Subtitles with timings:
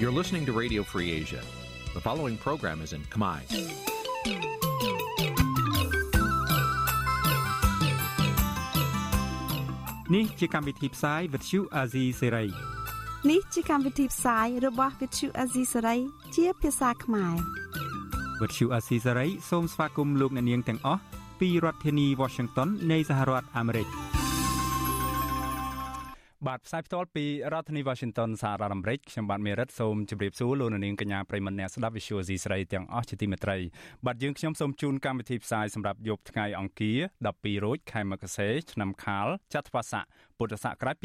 [0.00, 1.42] You're listening to Radio Free Asia.
[1.94, 3.40] The following program is in Khmer.
[10.12, 12.50] Nǐ chi càm bi tiệp xáy vệt chiu a zì sê ray
[13.30, 15.98] នេះជាកម្មវិធីផ្សាយរបស់ Vithu Azisari
[16.36, 17.34] ជាភាសាខ្មែរ
[18.40, 21.00] វត្តឈូអាស៊ីសេរីសូមស្វាគមន៍លោកអ្នកនាងទាំងអស់
[21.40, 24.05] ពីរដ្ឋធានី Washington នៃសហរដ្ឋអាមេរិក
[26.45, 33.57] បាទផ្សាយផ្ទាល់ពីរដ្ឋធានី Washington សហរដ្ឋអាមេរិកខ្ញុំបាទមេរិតសូមជម្រាបសួរលោកអ្នកនាងកញ្ញាប្រិមមអ្នកស្ដាប់ Visual C ស្រីទាំងអស់ជាទីមេត្រី
[34.05, 36.99] បាទយើងខ្ញុំសូមជូនកម្មវិធីផ្សាយសម្រាប់យប់ថ្ងៃអង្គារ
[37.31, 40.05] 12រោចខែមករាឆ្នាំខាលចត្វាស័ក
[40.37, 40.95] ពុទ្ធសករាជ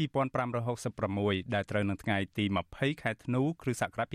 [0.73, 4.07] 2566ដែលត្រូវនៅថ្ងៃទី20ខែធ្នូគ្រិស្តសករាជ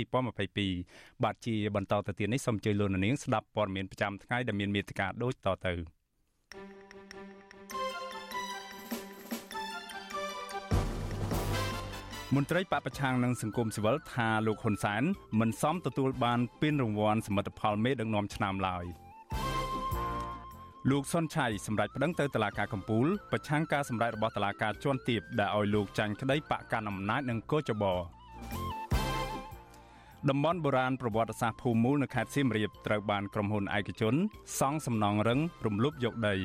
[0.59, 5.75] 2022បាទជាបន្តទៅទៀតនេះសូមអញ្ជើញលោកអ្នកនាងស្ដាប់ព័ត៌មានប្រចាំថ្ងៃដែលមានមេត្តាដូចតទៅ
[12.37, 15.03] មន្ត្រីបពប្រឆាំងនឹងសង្គមស៊ីវិលថាលោកហ៊ុនសែន
[15.41, 18.85] មិនសមទទួលបានពានរង្វាន់សមិទ្ធផលមេដឹកនាំឆ្នាំឡើយ
[20.91, 27.85] លោកសុនឆៃសម្រាប់ប្តឹងទៅតុលាការកំពូលប្រឆាំងការសម្រេចរបស់តុលាការជាន់ទាបដែលឲ្យលោកចាញ់ក្តីបកកាន់អំណាចនឹងកោចប
[30.29, 34.15] តំបន់បុរាណប្រវត្តិសាស្ត្រភូមិមូលនៅខេត្តសៀមរាបត្រូវបានក្រុមហ៊ុនឯកជន
[34.59, 36.37] សង់សំណង់រឹងរំលោភយកដី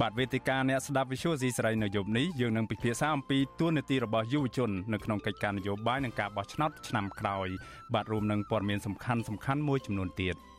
[0.00, 7.48] បាទវេទិកាអ្នកស្ដាប់ Visual C ស្រីនៅយប់នេះយើងនឹងពិភាក្សាអំពីទួនាទីរបស់យុវជននៅក្នុងកិច្ចការនយោបាយនិងការបោះឆ្នោតឆ្នាំក្រោយ
[7.94, 10.36] បាទរួមនឹងព័ត៌មានសំខាន់សំខាន់មួយចំនួនទៀត។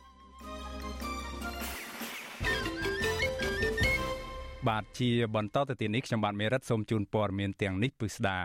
[4.68, 8.38] បាទជាបន្តទៅទៀតនេះខ្ញុំបាទមេរិតសូមជូនព័ត៌មានទាំងនេះពិស្ដា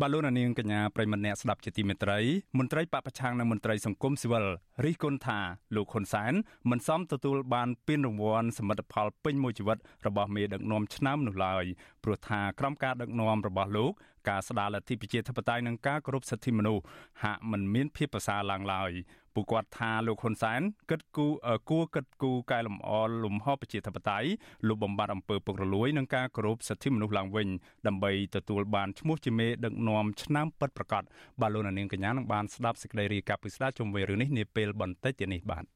[0.00, 2.18] បាទលោកនាងកញ្ញាប្រិមម្នាក់ស្ដាប់ជាទីមេត្រី
[2.58, 4.44] មន្ត្រីបពប្រឆាំងនិងមន្ត្រីសង្គមស៊ីវិល
[4.84, 5.40] រិះគន់ថា
[5.76, 6.32] លោកហ៊ុនសែន
[6.70, 11.64] មិនសមទទួលបានពានរង្វាន់សមិទ្ធផលពេញមួយជីវិតរបស់មេដឹកនាំឆ្នាំនោះឡើយ
[12.04, 13.92] ព្រោះថាក្រោមការដឹកនាំរបស់លោក
[14.28, 16.82] ការស្ដារលទ្ធិប្រជាធិបតេយ្យនិងការគោរពសិទ្ធិមនុស្ស
[17.22, 18.92] ហាក់មិនមានភាពប្រសើរឡើងឡើយ
[19.36, 20.60] ពួកគាត់ថាលោកហ៊ុនសែន
[20.90, 21.26] គិតគូ
[21.70, 22.90] គួរគិតគូកែលម្អ
[23.24, 24.28] លំហប្រជាធិបតេយ្យ
[24.68, 27.48] លុបបំបាត់អំពើពុករលួយនិងការគោរពសិទ្ធិមនុស្សឡើងវិញ
[27.86, 31.02] ដើម្បីទទួលបានឈ្មោះជាមេដឹកនាំឆ្នាំពិតប្រាកដ
[31.40, 35.75] បាទលោកនាងកញ្ញានឹងបានស្ដាប់សេចក្តីរាយការណ៍ពីស្ដារជុំវិញរឿងនេះនាពេលបន្តិចទៀតនេះបាទ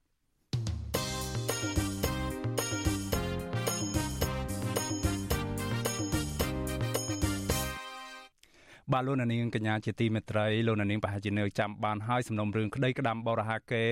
[8.92, 13.84] បាទលោកនាងកញ្ញាជាទីមេត្រីលោកនាងប្រហែលជានៅចាំបានហើយសំណុំរឿងក្តីក្តាំបរហាកេ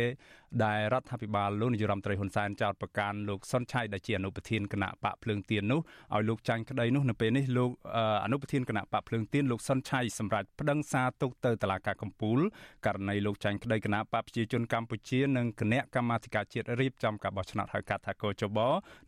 [0.64, 5.80] ដែលរដ្ឋាភិបាលលោកនាយរដ្ឋមន្ត្រីហ៊ុនសែនចោទប្រកាន់លោកសុនឆៃដែលជាអនុប្រធានគណៈបកភ្លើងទៀននោះ
[6.14, 7.70] ឲ្យលោកចាញ់ក្តីនោះនៅពេលនេះលោក
[8.24, 12.38] អនុប្រធានគណៈបកភ្លើងទៀនលោកសុនឆៃសម្រាប់ប្តឹងសារទុកទៅតុលាការកំពូល
[12.86, 18.58] ករណីលោកចាញ់ក្តីគណៈបកប្រជាជនកម្ពុជានិងគណៈកម្មាធិការជាតិរៀបចំការបោះឆ្នោតហៅកាត់ថាកោចប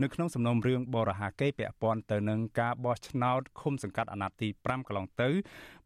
[0.02, 5.30] នៅក្នុងសំណុំរឿងបរហាកេពាក់ព័ន្ធទៅនឹងការបោះឆ្នោតឃុំសង្កាត់អាណត្តិទី5កន្លងទៅ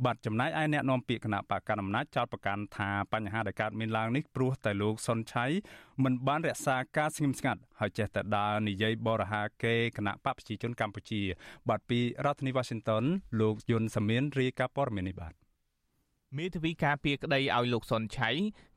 [0.04, 5.43] បាទចំណែកឯអ្នកនាំពាក្យគណៈបកកណ្ដាលអំណាចចោទប្រកាន់ថាបញ្ហាដែលកើតមានឡើងនេះព្រោះតែលោកសុនឆៃ
[6.04, 11.22] មិនបានរក្សាការស្ងៀមស្ងាត់ហើយចេះតែដើរនិយាយបរហាកេគណៈបកប្រជាជនកម្ពុជា
[11.68, 13.04] បាទពីរដ្ឋធានី Washington
[13.40, 15.32] លោកយុនសាមៀនរាយការណ៍ព័ត៌មាននេះបាទ
[16.38, 18.30] មេធាវីការពារក្តីឲ្យលោកសុនឆៃ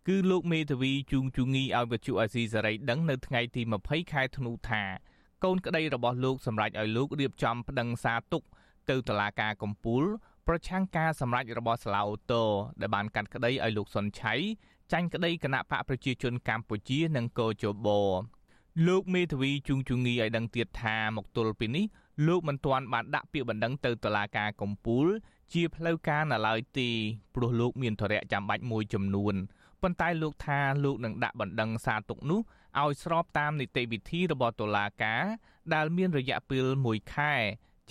[0.07, 4.84] គឺលោកមេធាវីជួងជងីឲ្យវិទ្យុអាស៊ីសេរីដឹងនៅថ្ងៃទី20ខែធ្នូថា
[5.44, 8.44] កូនក្តីរបស់លោកសម្រេចឲ្យលោករៀបចំប្តឹងសារទុក
[8.89, 10.03] ទៅតុលាការកំពូល
[10.47, 12.44] ប្រឆាំងការសម្រេចរបស់សាឡាអូតូ
[12.81, 14.34] ដែលបានកាត់ក្តីឲ្យលោកសុនឆៃ
[14.91, 17.87] ចាញ់ក្តីគណៈបកប្រជាជនកម្ពុជានិងកោជប
[18.87, 21.85] លោកមេធាវីជួងជងីឲ្យដឹងទៀតថាមកទល់ពេលនេះ
[22.27, 25.07] លោកមិនទាន់បានដាក់ពាក្យបណ្ដឹងទៅតុលាការកំពូល
[25.53, 26.89] ជាផ្លូវការនៅឡើយទេ
[27.35, 29.35] ព្រោះលោកមានធរៈចាំបាច់មួយចំនួន
[29.81, 32.39] ប៉ុន្តែលោកថាលោកនឹងដាក់បណ្ដឹងសារទុកនោះ
[32.79, 35.23] ឲ្យស្របតាមនីតិវិធីរបស់តុលាការ
[35.73, 37.33] ដែលមានរយៈពេល1ខែ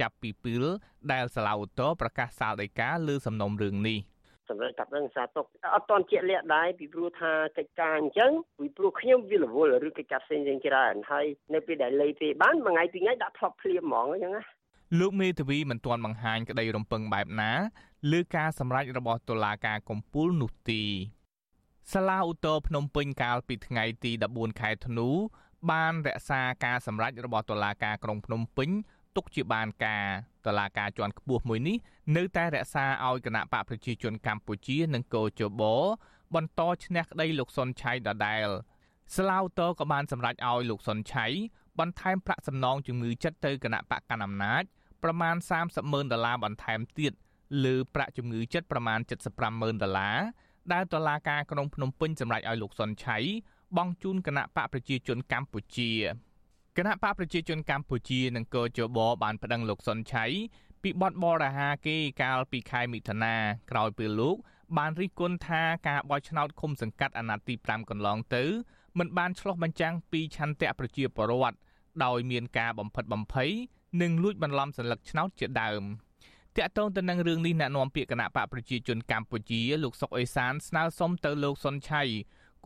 [0.00, 0.64] ចាប់ពីពេល
[1.12, 3.98] ដែលសាឡាវតោប្រកាសសាលដីកាលើសំណុំរឿងនេះ
[4.48, 14.42] សម្រាប់កាត់ដឹងសារទុកអត់តន់ជាក់លាក់ដែរពីព្រោះថាកិច្ចការអញ្ចឹងពីព្រោះខ្ញុំវារវល់ឬកិច្ចការផ្សេងៗច្រើនហើយនៅពេលដែលលេទេបានមួយថ្ងៃពីរថ្ងៃដាក់ផ្លប់ភ្លាមហ្មងអញ្ចឹងណា
[15.00, 17.52] លោកមេធាវីមិនទាន់បង្ហាញក្តីរំពឹងបែបណា
[18.12, 20.82] លើការសម្រេចរបស់តុលាការកំពូលនោះទេ
[21.92, 25.08] សាលាឧទ្ធរភ្នំពេញកាលពីថ្ងៃទី14ខែធ្នូ
[25.70, 28.70] បានរក្សាការសម្រេចរបស់តុលាការក្រុងភ្នំពេញ
[29.16, 30.06] ទុកជាបានការ
[30.48, 31.76] តឡាការជាន់ខ្ពស់មួយនេះ
[32.16, 35.62] នៅតែរក្សាឲ្យគណៈបកប្រជាជនកម្ពុជានិងកោជប
[36.34, 38.48] បន្តឈ្នះក្តីលោកសុនឆៃដដែល
[39.16, 41.26] ស្លាវតក៏បានសម្រេចឲ្យលោកសុនឆៃ
[41.78, 44.62] បន្ថែមប្រាក់សំណងជំងឺចិត្តទៅគណៈបកកណ្ដាលអំណាច
[45.02, 47.12] ប្រមាណ30ម៉ឺនដុល្លារបន្ថែមទៀត
[47.64, 48.98] លើប្រាក់ជំងឺចិត្តប្រមាណ
[49.30, 50.18] 75ម៉ឺនដុល្លារ
[50.72, 53.18] ដែលតុលាការក្រុងភ្នំពេញសម្រេចឲ្យលោកសុនឆៃ
[53.76, 55.90] បង់ជូនគណៈបកប្រជាជនកម្ពុជា
[56.78, 60.24] គណៈបកប្រជាជនកម្ពុជានិងកោជបបានប្តឹងលោកសុនឆៃ
[60.82, 63.34] ពីបទបរាហាគេកាលពីខែមិថុនា
[63.70, 64.36] ក្រោយពេលលោក
[64.78, 68.44] បានរិះគន់ថាការបោះឆ្នោតឃុំសង្កាត់អាណត្តិទី5កន្លងទៅ
[68.98, 71.56] មិនបានឆ្លោះបញ្ចាំងពីឆន្ទៈប្រជាពលរដ្ឋ
[72.04, 73.50] ដោយមានការបំផិតបំភ័យ
[74.02, 75.82] និងលួចបន្លំសន្លឹកឆ្នោតជាដើម
[76.56, 82.02] តាក់ទងទៅនឹងរឿងនេះអ្នកនាំពាក្យគណៈបកប្រជាជនកម្ពុជាលោកសុកអេសានស្នើសុំទៅលោកសុនឆៃ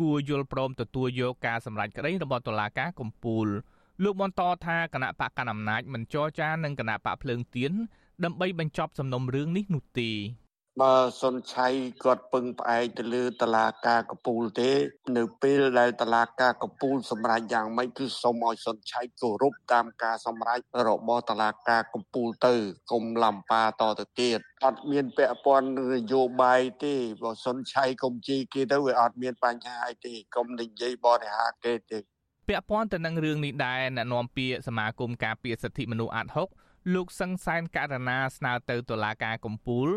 [0.01, 3.49] គួរយល់ព្រមទទួលយកការសម្រេចក្តីរបស់តុលាការកំពូល
[4.05, 7.73] លោកបន្តថាគណៈបកកណ្ដាលអំណាចមិនចរចានឹងគណៈបកភ្លើងទៀន
[8.25, 10.11] ដើម្បីបញ្ចប់សំណុំរឿងនេះនោះទេ
[10.81, 11.69] បើសុនឆៃ
[12.05, 14.71] គាត់ពឹងផ្អែកទៅលើតឡាការកពូលទេ
[15.17, 22.55] នៅពេលដែលតឡាការកពូលសម្រេចយ៉ាងម៉េចគឺសូមឲ្យសុនឆៃគោរពតាមការសម្រេចរបស់តឡាការកពូលទៅ
[22.93, 32.01] កុំឡំប៉ាតទៅទៀតអត់មានពាក់ព័ន្ធនយោបាយទេបើសុនឆៃកុំជីគេទៅវាអត់មានបញ្ហាអីទេកុំនិយាយបរិហាគេទេ
[32.51, 36.49] ពាក់ព័ន្ធទៅនឹងរឿងនេះដែរអ្នកនាំពាក្យសមាគមការពារសិទ្ធិមនុស្សអាត់ហុក
[36.95, 39.89] លោកសង្សានករណាស្នើទៅតុលាការកំពូល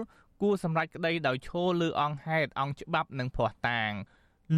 [0.41, 3.91] គួរសម្រេចក្តីដោយឈលលើអង្គហេតុអង្គច្បាប់និងភ័ស្តុតាង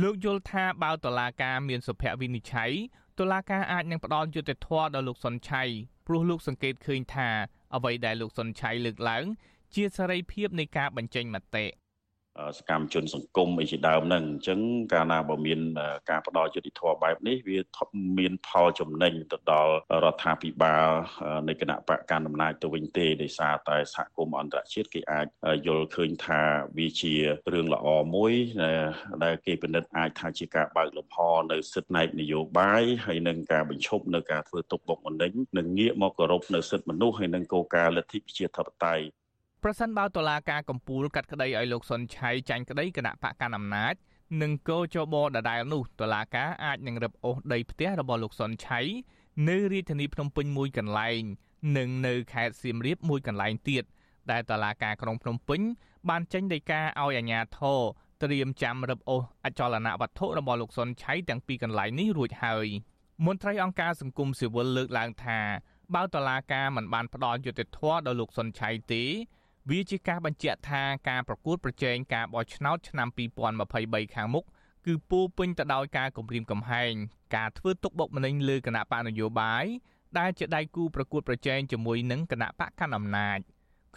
[0.01, 2.73] លោកយល់ថាបើតុលាការមានសុភវិនិច្ឆ័យ
[3.19, 5.63] តុលាការអាចនឹងផ្ដល់យុត្តិធម៌ដល់លោកសុនឆៃ
[6.07, 7.29] ព្រោះលោកសង្កេតឃើញថា
[7.75, 9.25] អ្វីដែលលោកសុនឆៃលើកឡើង
[9.75, 11.65] ជាសេរីភាពនៃការបញ្ចេញមតិ
[12.57, 14.59] សកម្មជនសង្គមអីជាដើមហ្នឹងអញ្ចឹង
[14.93, 15.59] កាលណាបើមាន
[16.09, 17.59] ការផ្ដល់យុតិធម៌បែបនេះវា
[18.19, 19.73] មានផលចំណេញទៅដល់
[20.03, 20.87] រដ្ឋាភិបាល
[21.47, 25.27] នៃគណៈបកកណ្ដាលអំណាចទៅវិញទេដោយសារតែសហគមន៍អន្តរជាតិគេអាច
[25.67, 26.41] យល់ឃើញថា
[26.77, 27.13] វាជា
[27.53, 28.33] រឿងល្អមួយ
[29.23, 31.17] ដែលគេពិនិត្យអាចថាជាការបើកលំហ
[31.51, 39.05] នៅសិទ្ធិណែកនយោបាយហើយនឹងការបញ្ឈប់នៅការធ្វើទុកបុកម្នេញនិងងាកមកគោរពនៅសិទ្ធិមនុស្សហើយនឹងគោលការណ៍លទ្ធិប្រជាធិបតេយ្យ
[39.67, 43.93] ប្រសិនបើតុលាការកំពូលកាត់ក្តីឲ្យលោកសុនឆៃចាញ់ក្តីគណៈបកកណ្ដាលអំណាច
[44.41, 48.79] និងកោចបដដែលនោះតុលាការអាចនឹងរឹបអូសដីផ្ទះរបស់លោកសុនឆៃ
[49.49, 51.21] នៅរាជធានីភ្នំពេញមួយកន្លែង
[51.77, 53.83] និងនៅខេត្តសៀមរាបមួយកន្លែងទៀត
[54.31, 55.61] ដែលតុលាការក្រុងភ្នំពេញ
[56.09, 57.79] បានចេញដីកាឲ្យអាជ្ញាធរ
[58.21, 62.67] ត្រៀមចាំរឹបអូសអចលនវត្ថុរបស់លោកសុនឆៃទាំងពីរកន្លែងនេះរួចហើយ
[63.25, 65.39] មន្ត្រីអង្គការសង្គមស៊ីវិលលើកឡើងថា
[65.95, 69.05] បើតុលាការមិនបានផ្ដល់យុត្តិធម៌ដល់លោកសុនឆៃទេ
[69.69, 73.07] វាជាការបញ្ជាក់ថាការប្រកួតប្រជែងការបោះឆ្នោតឆ្នាំ
[73.61, 74.45] 2023ខាងមុខ
[74.85, 76.93] គឺពោពេញទៅដោយការគំរាមកំហែង
[77.35, 79.65] ការធ្វើទុកបុកម្នេញលើគណៈបកនយោបាយ
[80.19, 83.39] ដែលជាដៃគូប្រកួតប្រជែងជាមួយនឹងគណៈបកកណ្ដាលអំណាច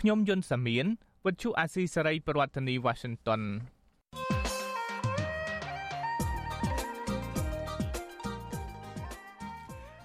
[0.00, 0.87] ខ្ញុំយុនសាមៀន
[1.25, 3.43] វិទ្យុអាស៊ីសេរីប្រធានាធិបតី Washington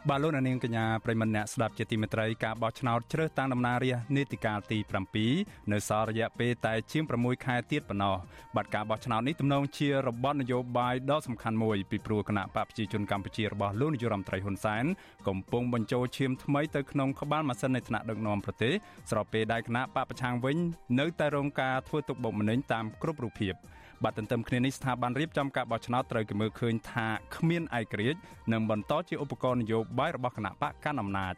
[0.10, 4.78] បាទលោកនាងកញ្ញាប្រិមនៈស្ដាប់ជាទីមេត្រីការបោះឆ្នោតជ្រើសតាំងតំណាងរាស្ត្រនីតិកាលទី
[5.26, 8.16] 7នៅសល់រយៈពេលតែជាង6ខែទៀតប៉ុណ្ណោះ
[8.56, 14.86] បាទការបោះឆ្នោតនេះទំនងជារបបនយោបាយដ៏សំខាន់មួយពីព្រោះគណៈបកប្រជាជនកម្ពុជារបស់លោកនាយរដ្ឋមន្ត្រីហ៊ុនសែន
[15.28, 18.74] កំពុងបញ្ចូលឈាមថ្មីទៅក្នុងក្បាលម៉ាស៊ីននៃថ្នាក់ដឹកនាំប្រទេស
[19.10, 20.58] ស្របពេលដែលគណៈបកប្រឆាំងវិញ
[21.00, 23.56] នៅតែរងការធ្វើទុកបុកម្នេញតាមគ្រប់រូបភាព។
[24.04, 28.20] បាទទន្ទឹមគ្នានេះស្ថាប័នរៀបចំការបោះឆ្នោតត្រូវគេមើលឃើញថាគ្មានឯករាជ្យ
[28.54, 31.34] និងបន្តជាឧបករណ៍នយោបាយរបស់គណៈបកកណ្ដាលអំណាច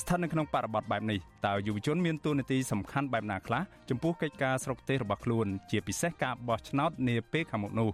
[0.00, 7.88] ស្ថិតនៅក្នុងបរិបទបែបនេះតើយុវជនមានតួនាទីសំខាន់បែបណាខ្លះចំពោះកិច្ចការស្រុកទេសរបស់ខ្លួន ជាពិសេសការបោះឆ្នោតនាពេលខាងមុខនោះ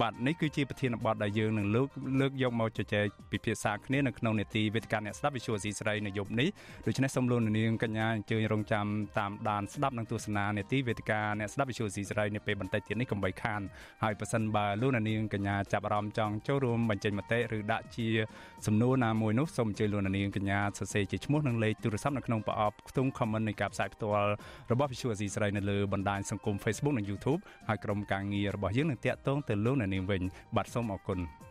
[0.00, 1.88] បាទនេះគឺជាប្រធានបទដែលយើងនឹងលើក
[2.20, 6.48] លើកយកមកជជែកពិភាក្សាគ្នានៅក្នុងនេតិវេទិកាអ្នកស្ដាប់វិទ្យុអស៊ីសេរីនៅយប់នេះ
[6.86, 8.86] ដូច្នេះសូមលោកនាងកញ្ញាអញ្ជើញរងចាំ
[9.18, 13.60] តាមដានស្ដាប់និងទស្សនានេតិវេទិកាអ្នកស្ដាប់វិទ្យុអស៊ីសេរីនៅពេលបន្តិចទៀតនេះកុំបីខាន
[14.02, 18.06] ហើយប៉ះសិនបើលោកនាងកញ្ញាចាប់អារម្មណ៍ចង់ចូលរួមបញ្ចេញមតិឬដាក់ជា
[18.66, 24.30] សំណួរណាមួយនោះសូមអញ្ជើញលោកនាងកញ្ញាសរសេរជាឈ្មោះនិងលេខទូរស័ព្ទនៅក្នុងប្រអប់ខ្ទង់ comment នៃការផ្សាយផ្ទាល់
[24.72, 30.22] របស់ Visual Asia ស្រីនៅលើបណ្ដាញសង្គម Facebook និង YouTube ហើយក្រុមការងាររបស់យើងនឹងតាក់ទងទៅលោកនាងវិញ
[30.56, 31.47] បាទសូមអរគុណ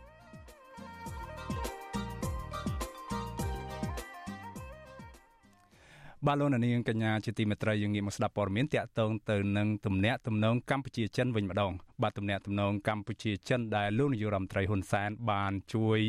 [6.28, 11.72] បាទលោកនាងកញ្ញាជាទីមេត្រីយើងងាកមកស្ដាប់ព័ត៌មានតាក់ទងទៅនឹងទំនាក់ទំនងកម្ពុជាចិនវិញម្ដង
[12.04, 16.00] បាទទំនាក់ទំនងកម្ពុជាចិនដែលលោកនាយករដ្ឋមន្ត្រីហ៊ុនសែនបានជួយ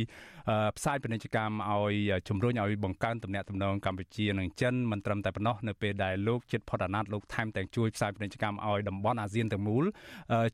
[0.77, 1.95] ផ្សាយពាណិជ្ជកម្មឲ្យ
[2.29, 9.85] ជំរុញឲ្យបង្កើនទំនាក់ទំនងកម្ពុជានិងចិនមិនត្រឹមតែប៉ុណ្ណោះនៅពេលដែលលោកជិតផុតអាណត្តិលោកថែមទាំងជួយផ្សាយពាណិជ្ជកម្មឲ្យតំបន់អាស៊ានទាំងមូល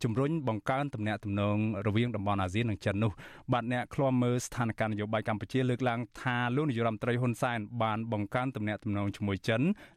[0.03, 1.57] ជំរុញបង្កើនទំនាក់ទំនង
[1.87, 3.13] រវាងតំបន់អាស៊ាននិងចិននោះ
[3.53, 9.54] បាទអ្នកឃ្លាំមើលស្ថានភាពនយោបាយកម្ពុជាលើកឡើងថាលោកនាយរដ្ឋមន្ត្រីហ៊ុនសែនបានបង្កើនទំនាក់ទំនងជាមួយចិន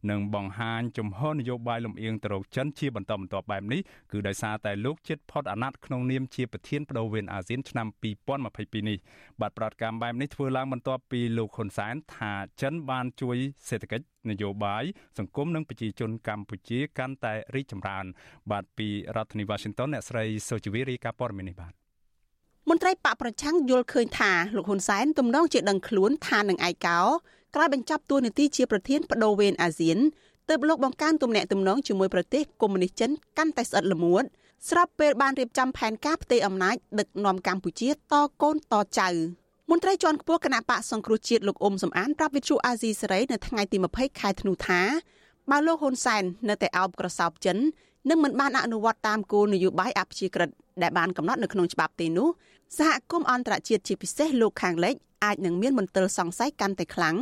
[0.10, 7.88] និងបង្ហាញជំហរនយោបាយលំអៀងទៅរកចិនជាបន្តបន្ទាប់បែបនេះគឺដោយសារតែលោកជិតផុតអាណត្តិក្នុងនាមជាប្រធានបដូវវេនអាស៊ានឆ្នាំ
[8.34, 8.98] 2022នេះ
[9.42, 13.38] បាទប្រតិកម្មបែបនេះធ្វើឡើងបន្ទាប់ពីលោកហ៊ុនសែនថាចិនបានជួយ
[13.70, 14.84] សេដ្ឋកិច្ចនយោបាយ
[15.18, 18.06] សង្គមនិងប្រជាជនកម្ពុជាកាន់តែរីកចម្រើន
[18.52, 21.74] បាទពីរដ្ឋធានី Washington អ្នកស្រីសុជីវីរីកាព័រមីនេះបាទ
[22.70, 27.00] មន្ត្រីបកប្រឆាំងយល់ឃើញថាលោកហ៊ុនសែនទំនងជាដឹងខ្លួនថានឹងឯកោ
[27.56, 29.98] ក្រោយបញ្ចប់តួនាទីជាប្រធានបដូវវេនអាស៊ាន
[30.50, 34.24] ទើបលោកបង្កើនទំនាក់ទំនងជាមួយប្រទេសកុម្មុយនីសចិនកាន់តែស្អិតល្មួត
[34.70, 37.96] ស្របពេលបានរៀបចំផែនការផ្ទេរអំណាចដឹកនាំកម្ពុជាត
[38.42, 39.10] កូនតចៅ
[39.70, 44.82] មន្ត្រីជាន់ខ្ពស់គណៈបកសង្គ្រោះជាតិលោកអ៊ុំសំអានប្រាប់វិទ្យុអាស៊ីសេរីនៅថ្ងៃទី20ខែធ្នូថា
[45.52, 47.58] បើលោកហ៊ុនសែននៅតែអោបក្រសោបចិន
[48.10, 50.50] នឹងមិនបានអនុវត្តតាមគោលនយោបាយអព្យាក្រឹត
[50.82, 52.28] ដែលបានកំណត់នៅក្នុងច្បាប់ទេនោះ
[52.76, 54.96] សហគមន៍អន្តរជាតិជាពិសេសលោកខាងលិច
[55.26, 57.16] អាចនឹងមានមន្ទិលសង្ស័យកាន់តែខ្លាំង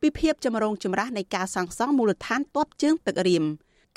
[0.00, 3.44] ពីភាពចម្រូងចម្រាសនៃការសាងសង់មូលដ្ឋានទ័ពជើងទឹករៀម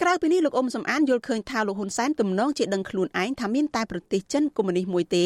[0.02, 5.26] ក្រៅពីនេះលោកអ៊ុំសំអានយល់ឃើញថាលោកហ៊ុនសែនទំនងជាដឹងខ្លួនឯងថាមានតែប្រទេសចិនកុម្មុយនីសមួយទេ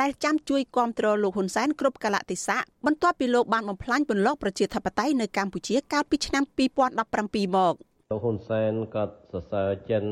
[0.00, 6.44] ដែលចាំជួយគ្រប់គ្រងលោកហ៊ុនសែនគ្រប់កលៈទេសៈបន្ទាប់ពីលោកបានបំផ្លាញពន្លកប្រជាធិបតេយ្យនៅកម្ពុជាកាលពីឆ្នាំ
[6.98, 7.74] 2017មក
[8.12, 10.04] លោកហ៊ុនសែនក៏សរសើរចិន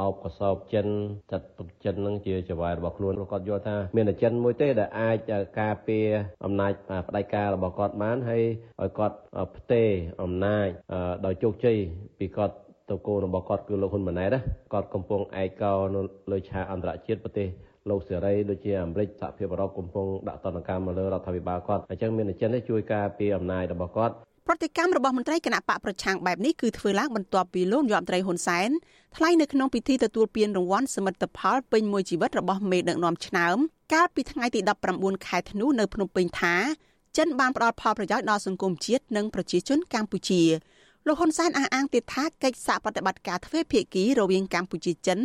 [0.00, 0.86] អោបកសោបចិន
[1.32, 6.06] ចាត់ទុកចិននឹងជាចៅហ្វាយរបស់ខ្លួនគាត់យល់ថាមានតែចិនមួយទេដែលអាចការពារ
[6.44, 6.72] អំណាច
[7.08, 8.42] ផ្ដាច់ការរបស់គាត់បានហើយ
[8.82, 9.16] ឲ្យគាត់
[9.56, 9.88] ផ្ទេរ
[10.22, 10.66] អំណាច
[11.26, 11.76] ដោយជោគជ័យ
[12.18, 12.54] ពីគាត់
[12.90, 14.40] ទៅគោលរបស់គាត់គឺលោកហ៊ុនម៉ាណែតណា
[14.72, 17.48] គាត់កំពុងឯកោនៅលើឆាកអន្តរជាតិប្រទេស
[17.90, 24.14] លោកសេរីដូចជាអាមេរិកសហភាពអឺរ៉ុបកំពុងដាក់ទណ្ឌកម្មមកលើរដ្ឋាភិបាលគាត់អញ្ចឹងមានចិននេះជួយការពារអំណាចរបស់គាត់
[24.48, 28.70] ប្រតិកម្មរបស់មន្ត្រីគណៈបកប្រឆាំងបែបនេះគឺធ្វើឡើងបន្ទាប់ពីលោកយមត្រីហ៊ុនសែន
[29.16, 33.56] ថ្លែងនៅក្នុងពិធីទទួលពានរង្វាន់សមិទ្ធផលពេញមួយជីវិតរបស់មេដឹកនាំឆ្នើម
[33.92, 34.60] កាលពីថ្ងៃទី
[34.94, 36.54] 19ខែធ្នូនៅភ្នំពេញថា
[37.16, 40.42] ចិនបានផ្ដល់ផលប្រយោជន៍ដល់សង្គមជាតិនិងប្រជាជនកម្ពុជា
[41.06, 45.18] លោកហ៊ុនសែនអះអាងទៀតថាកិច្ចសហប្រតិបត្តិការទ្វេភាគីរវាងកម្ពុជាចិន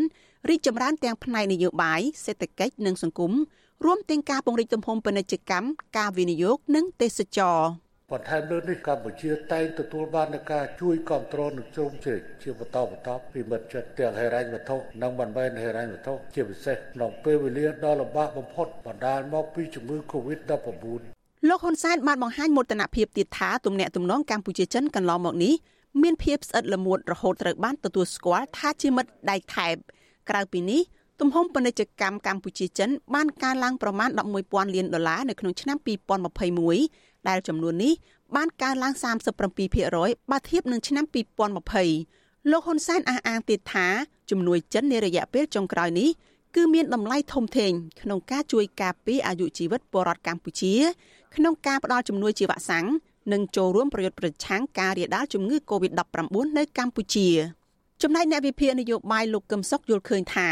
[0.49, 3.31] រីកចម្រើនទាំងផ្នែកនយោបាយសេដ្ឋកិច្ចនិងសង្គម
[3.85, 7.59] រួមទាំងការពង្រីកទំហំពាណិជ្ជកម្មការវិនិយោគនិងទេសចរ
[8.13, 20.83] បន្ថែមលើនេះកម្ពុជាតែងទទួលបាននូវការជួយគ្រប់គ្រងនិងជ្រោមជ្រែងជាបន្តបន្ទាប់ពីមិត្តជិតទាំងហិរញ្ញវត្ថុនិងមិនមែនហិរញ្ញវត្ថុជាពិសេសក្នុងពេលវេលាដ៏លំបាកបំផុតបណ្ដាលមកពីជំងឺ Covid-19
[21.49, 25.53] លោកហ៊ុនសែនបានបង្ហាញមោទនភាពទៀតថាទំនាក់ទំនងកម្ពុជាចិនកន្លងមកនេះ
[26.01, 29.75] មានភាពស្អិតល្មួតរហូតត្រូវបានទទួលស្គាល់ថាជាមិត្តដៃថែប
[30.29, 30.81] ក្រៅពីនេះ
[31.21, 34.09] ទំហំពាណិជ្ជកម្មកម្ពុជាចិនបានកើនឡើងប្រមាណ
[34.41, 35.77] 11,000លានដុល្លារនៅក្នុងឆ្នាំ
[36.43, 37.93] 2021 ដែលចំនួននេះ
[38.35, 38.93] បានកើនឡើង
[39.61, 41.05] 37%បើធៀបនឹងឆ្នាំ
[41.77, 43.87] 2020លោកហ៊ុនសែនអះអាងទៀតថា
[44.29, 46.09] ជំនួយចិននារយៈពេលចុងក្រោយនេះ
[46.55, 47.71] គឺមានតម្លៃធំធេង
[48.01, 50.75] ក្នុងការជួយការពារអាយុជីវិតពលរដ្ឋកម្ពុជា
[51.35, 52.85] ក្នុងការផ្តល់ជំនួយជាវ៉ាក់សាំង
[53.33, 57.27] និងចូលរួមប្រយុទ្ធប្រឆាំងការរាលដាលជំងឺ Covid-19 នៅកម្ពុជា
[58.01, 60.47] ចំណែកអ្នកវិភាគនយោបាយលោកកឹមសុខយល់ឃើញថា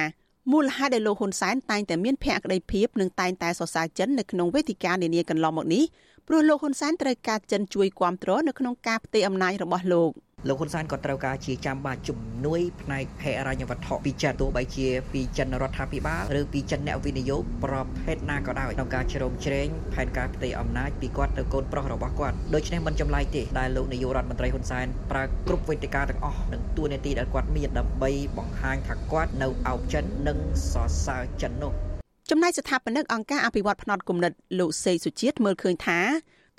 [0.51, 5.83] មូលហេតុដែលលោកហ៊ុនសែនតែងតែមានភក្តីភាពនិងតែងតែសរសើរចិននៅក្នុងវេទិកានានាកន្លងមកនេះ
[6.29, 10.11] ព្រោះលោកហ៊ុនសែនត្រូវការចិនជួយគ្រប់គ្រងនៅក្នុងការផ្ទេរអំណាចរបស់លោក។
[10.47, 30.37] លោកហ៊ុនសែនក៏ត្រូវការជាចាំបាច់ជំនួយផ្នែកហិរញ្ញវត្ថុពីចិនទោះបីជាពីចិនរដ្ឋាភិបាលឬពីចិនអ្នកវិនិយោគប្រភេទណាក៏ដោយក្នុងការជ្រោមជ្រែងផែនការផ្ទៃអំណាចពីគាត់ទៅកូនប្រុសរបស់គាត់ដូច្នេះមិនចម្លែកទេដែលលោកនាយករដ្ឋមន្ត្រីហ៊ុនសែនប្រើគ្រប់វេទិកាទាំងអស់និងទួនាទីដែលគាត់មានដើម្បីបង្ហាញថាគាត់នៅអោបចិននិង
[30.71, 31.86] សរសើរចិននោះ
[32.31, 35.99] ចំណែកស្ថាបនិកអង្គការអភិវឌ្ឍភ្នត់គំនិតលោកសេសុជាតិមើលឃើញថា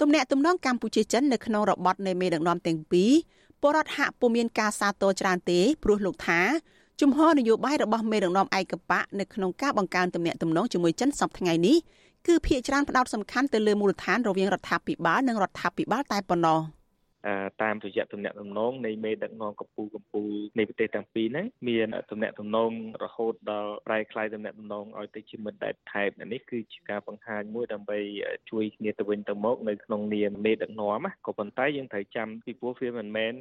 [0.00, 3.12] ទំនាក់ទំនងកម្ពុជាចិននៅក្នុងរបបនៃមេដឹកនាំទាំងពីរ
[3.60, 6.40] ពលរដ្ឋហាក់ពុំមានការសាទរច្រើនទេព្រោះលោកថា
[7.00, 11.76] ជំហរនយោបាយរបស់មេដឹកនាំឯកបៈនៅក្នុងការបង្កើនទំនាក់ទំនងជាមួយចិនសប្តាហ៍ថ្ងៃនេះ
[12.26, 16.60] គឺភាគច្រើនផ្ដោតសំខាន់ទៅលើមូលដ្ឋានរវាងរដ្ឋាភិបាលនិងរដ្ឋាភិបាលតែប៉ុណ្ណោះ។
[17.61, 22.71] តាមរយៈទំនាក់ទំនងនៃមេដឹកនាំកម្ពុជាកម្ពុជានៃប្រទេសទាំងពីរហ្នឹងមានទំនាក់ទំនង
[23.03, 27.99] រហូតដល់ប្រែคล้ายទំនាក់ទំនងឲ្យទៅជាមិត្តដែលថែបនេះគឺជាការបង្ហាញមួយដើម្បី
[28.51, 33.33] ជួយគ្នាទៅវិញទៅមកនៅក្នុងនាមមេដឹកនាំក៏ប៉ុន្តែយើងត្រូវចាំពីព្រោះវាមិនមែន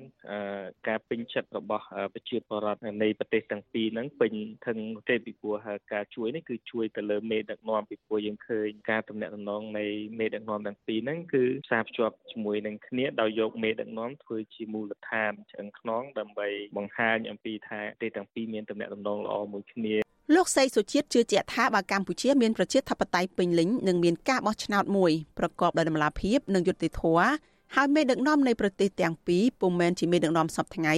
[0.88, 4.32] ការពេញចិត្តរបស់ប្រជាពលរដ្ឋនៃប្រទេសទាំងពីរហ្នឹងពេញ
[4.66, 4.78] ថឹង
[5.08, 5.56] ទេពីព្រោះ
[5.92, 9.86] ការជួយនេះគឺជួយទៅលើមេដឹកនាំពីព្រោះយើងឃើញការទំនាក់ទំនងនៃ
[10.18, 19.95] មេដឹកនាំទាំងពីរហ្នឹងគឺផ្សារភ្ជាប់ជាមួយនឹងគ្នាដោយយកមេ ដឹកនាំធ្វើជាមូលដ្ឋានឆ្អឹងខ្នងដើម្បីបង្ហាញអំពីថាប្រទេសទាំងពីរមានទំនាក់ទំនងល្អមួយគ្នា
[20.35, 27.29] លោកសីសុជាតិជឿជាក់ថាបើកម្ពុជាមានប្រជាធិបតេយ្យពេញលេញនឹងមានការបោះឆ្នោតមួយប្រកបដោយតម្លាភាពនិងយុត្តិធម៌
[27.75, 30.95] ហើយមេដឹកនាំនៃប្រទេសទាំងពីរពុំមែនជាមេដឹកនាំសពថ្ងៃ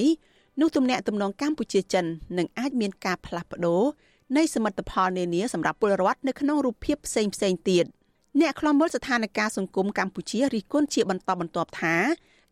[0.61, 2.05] នោះទំនាក់ទំនងកម្ពុជាចិន
[2.37, 3.83] នឹងអាចមានការផ្លាស់ប្ដូរ
[4.37, 7.85] នៃសមិទ្ធផលនានាសម្រាប់ពលរដ្ឋនៅក្នុងរូបភាពផ្សេងផ្សេងទៀត
[8.41, 11.95] អ្នកខ្លំមើលស្ថានភាពសង្គមកម្ពុជារិះគន់ជាបន្តបន្ទាប់ថា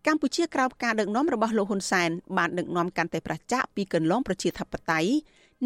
[0.08, 5.12] កម្ពុជាក្រោមការដឹកនាំរបស់លោកហ៊ុនសែនបានដឹកនាំកាន់តែប្រចាក់ពីកន្លងប្រជាធិបតេយ្យ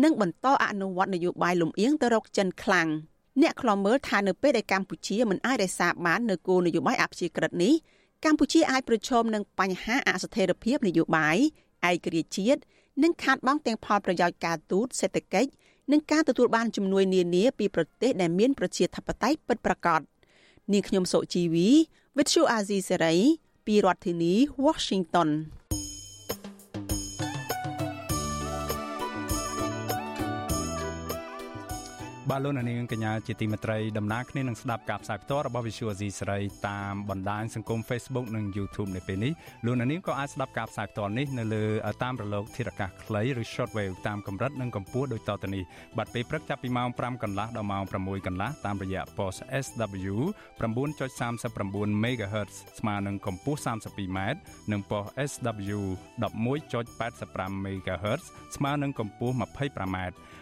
[0.04, 2.88] និងបន្តអនុវត្តនយោបាយលំអៀងទៅរកចិនខ្លាំង
[3.42, 7.74] អ្នកខ្លំមើលថានៅពេលដែលកម្ពុជាមិនអាចរក្សាបាននូវគោលនយោបាយអព្យាក្រឹតនេះ
[8.26, 11.38] កម្ពុជាអាចប្រឈមនឹងបញ្ហាអស្ថិរភាពនយោបាយ
[11.90, 12.60] ឯករាជ្យជាតិ
[13.04, 15.50] និងខាតបង់ទាំងផលប្រយោជន៍ការទូតសេដ្ឋកិច្ច
[15.92, 20.02] និងការទទួលបានជំនួយនានាពីប្រទេសដែលមានប្រជាធិបតេយ្យពិតប្រាកដ
[20.74, 21.70] នាងខ្ញុំសុជីវី
[22.16, 23.20] With you Azizi Serai
[23.67, 24.33] ពីរដ្ឋធានី
[24.65, 25.29] Washington
[32.30, 39.34] បាទលោកនាងកញ្ញាជាទីមេត្រីដំណើរគ្នានឹងស្ដាប់ការផ្សាយផ្ទាល់របស់ Visual Asia សេរីតាមបណ្ដាញសង្គម Facebook និង YouTube នៅពេលនេះ
[39.66, 41.63] លោកនាងក៏អាចស្ដាប់ការផ្សាយផ្ទាល់នេះនៅលើ
[42.04, 45.63] តាមរលកធាតុអាកាសខ្លីឬ Shortwave តាមកម្រិតនិងកម្ពស់ដូចតទៅនេះ
[45.98, 50.16] បាទពេលព្រឹកចាប់ពីម៉ោង5កន្លះដល់ម៉ោង6កន្លះតាមរយៈ post SW
[50.62, 54.20] 9.39 MHz ស្មើនឹងកម្ពស់ 32m
[54.72, 55.80] និង post SW
[56.22, 58.24] 11.85 MHz
[58.56, 59.98] ស្មើនឹងកម្ពស់ 25m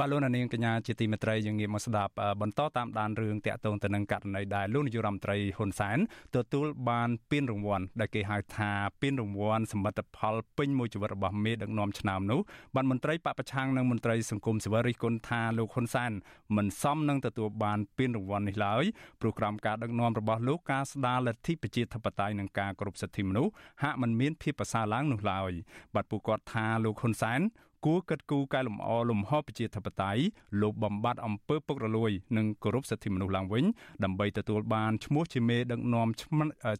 [0.00, 5.98] បាទលោកនាងកញ្ញាជាទីមេត្រីយើងងាកមកស្ដាប់បន្តតាមដានរឿងតាក់ទងទៅនឹងករណីដែលលោកនាយរដ្ឋមន្ត្រីហ៊ុនសែន
[6.36, 12.40] ទទួលបានពានរង្វាន់ដែលគេហៅថាពានរង្វាន់សមិទ្ធផលពេញមួយជីវិតរបស់មេដឹកនាំឆ្នាំនោះ
[12.74, 16.12] បានមន្ត្រីបពប្រឆាំងនិងមន្ត្រីសង្គមស៊ីវិលរិះគន់ថាលោកហ៊ុនសែន
[16.56, 18.84] មិនសមនឹងទទួលបានពានរង្វាន់នេះឡើយ
[19.20, 25.52] ព្រោះក្រោមការដឹកនាំរបស់លោកការស្ដារលទ្ធិប្រជាធិបតេយ្យនិងការគោរពសិទ្ធិមនុស្សហាក់មិនមានភាពប្រសើរឡើងនោះឡើយ
[25.94, 27.40] បាទពួកគាត់ថាលោកហ៊ុនសែន
[27.84, 30.22] គួរកិត្តគូកែលម្អលំហប្រជាធិបតេយ្យ
[30.62, 33.64] លោកបំបត្តិអំពើពុករលួយ និងគោរពសិទ្ធិមនុស្សឡើងវិញ
[34.04, 36.08] ដើម្បីទទួលបានឈ្មោះជាមេដឹកនាំ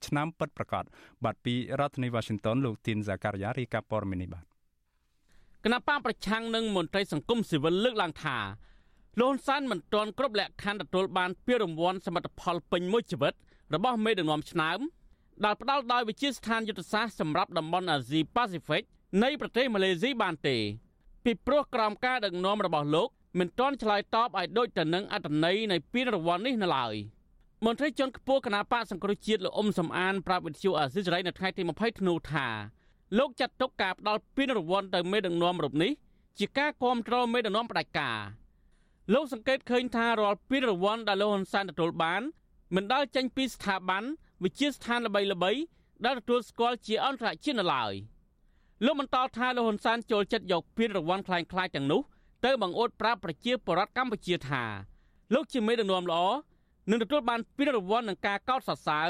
[0.06, 0.84] ឆ្នាំពិតប្រាកដ
[1.24, 4.44] បាទពីរដ្ឋធានី Washington លោកទីនសាការីយ៉ារីកាព័រមីនីបាទ
[5.64, 8.36] គណៈបកប្រឆាំងនឹងមន្ត្រីសង្គមស៊ីវិលលើកឡើងថា
[9.18, 13.34] លោកហ៊ុនសែនមិនទាន់គ្រប់លក្ខខណ្ឌទទួលបានពានរង្វាន់សមិទ្ធផលពេញមួយជីវិត
[13.74, 14.78] របស់មេដឹកនាំឆ្នើម
[15.44, 18.82] ដែលផ្ដល់ដោយវិជាស្ថានយុទ្ធសាស្ត្រសម្រាប់តំបន់អាស៊ីប៉ាស៊ីហ្វិក
[19.22, 20.56] នៃប្រទេសម៉ាឡេស៊ីបានទេ
[21.28, 26.95] ពីព្រោះក្រោមការដឹកនាំរបស់លោកមិនទាន់ឆ្លើយតបឲ្យដូចទៅនឹងអត្តន័យនៃពានរង្វាន់នេះនៅឡើយ
[27.64, 32.46] មន្ត្រីជាន់ខ្ពស់គណៈបកសង្គ្រោះជាតិលោកអ៊ុំសំអានប្រាប់វិទ្យុអាស៊ីសេរីនៅថ្ងៃទី20ធ្នូថា
[33.18, 35.92] លោកចាត់ទុកការផ្ដល់ពានរង្វាន់ទៅមេដឹកនាំរូបនេះ
[36.38, 38.18] ជាការគ្រប់គ្រងមេដឹកនាំផ្ដាច់ការ
[39.14, 42.22] លោកសង្កេតឃើញថារាល់ពានរង្វាន់ដែលលោកហ៊ុនសែនទទួលបាន
[42.74, 44.03] មិនដែលចេញពីស្ថាប័ន
[44.44, 45.61] វិជាស្ថានល្បីៗ
[46.05, 47.94] ដែលទទួលស្គាល់ជាអន្តរជាតិនៅឡើយ។
[48.86, 52.01] លោកបន្តថាលោកហ៊ុនសែនចូលចិត្តយកពានរង្វាន់คล้ายៗទាំងនោះ
[52.45, 54.63] ទៅបង្អួតប្រាប់ប្រជាពលរដ្ឋកម្ពុជាថា
[55.34, 56.23] លោកជាមេដឹកនាំល្អ
[56.89, 59.10] នឹងទទួលបានពានរង្វាន់នឹងការកោតសរសើរ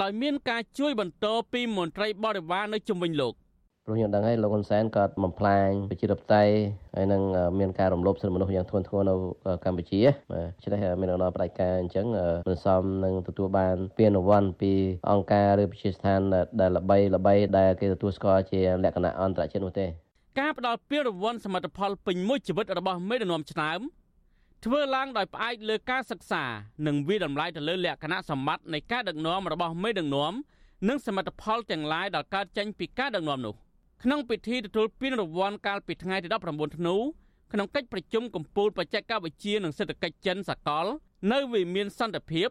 [0.00, 3.34] ដោយមានការជួយបន្តពីមន្ត្រីបរិវារនៅជុំវិញលោក
[3.85, 6.53] ព្រោះខ្ញុំដឹងហើយលោកហ៊ុនសែនក៏បំផ្លាញប្រជាធិបតេយ្យ
[6.95, 7.21] ហើយនឹង
[7.59, 9.15] មានការរំលោភសិទ្ធិមនុស្សយ៉ាងធ្ងន់ធ្ងរនៅ
[9.65, 12.05] កម្ពុជាបាទឆ្នេះមានដំណើរបដិការអញ្ចឹង
[12.47, 14.71] មិនសមនឹងទទួលបានពានរង្វាន់ពី
[15.11, 16.19] អង្គការឬវិទ្យាស្ថាន
[16.59, 19.85] ដែលល្បីល្បីដែលគេទទួលស្គាល់ជាលក្ខណៈអន្តរជាតិនោះទេ
[20.39, 23.79] ការផ្ដល់ពានរង្វាន់សមិទ្ធផលពេញមួយជីវិតរបស់មេដឹកនាំឆ្នើម
[24.65, 26.43] ធ្វើឡើងដោយផ្អែកលើការសិក្សា
[26.87, 30.33] និងវិតម្លៃទៅលើលក្ខណៈសម្បត្តិនៃការដឹកនាំរបស់មេដឹកនាំ
[30.89, 33.55] និងសមិទ្ធផលទាំងឡាយដែលកើតចេញពីការដឹកនាំនោះ
[34.05, 36.95] ក្នុងពិធីទទួលពានរង្វាន់កាលពីថ្ងៃទី19ធ្នូ
[37.53, 40.85] ក្នុងកិច្ចប្រជុំកំពូលបច្ចេកវិទ្យានិងសេដ្ឋកិច្ចចិនសកល
[41.31, 42.49] នៅវិមានសន្តិភាព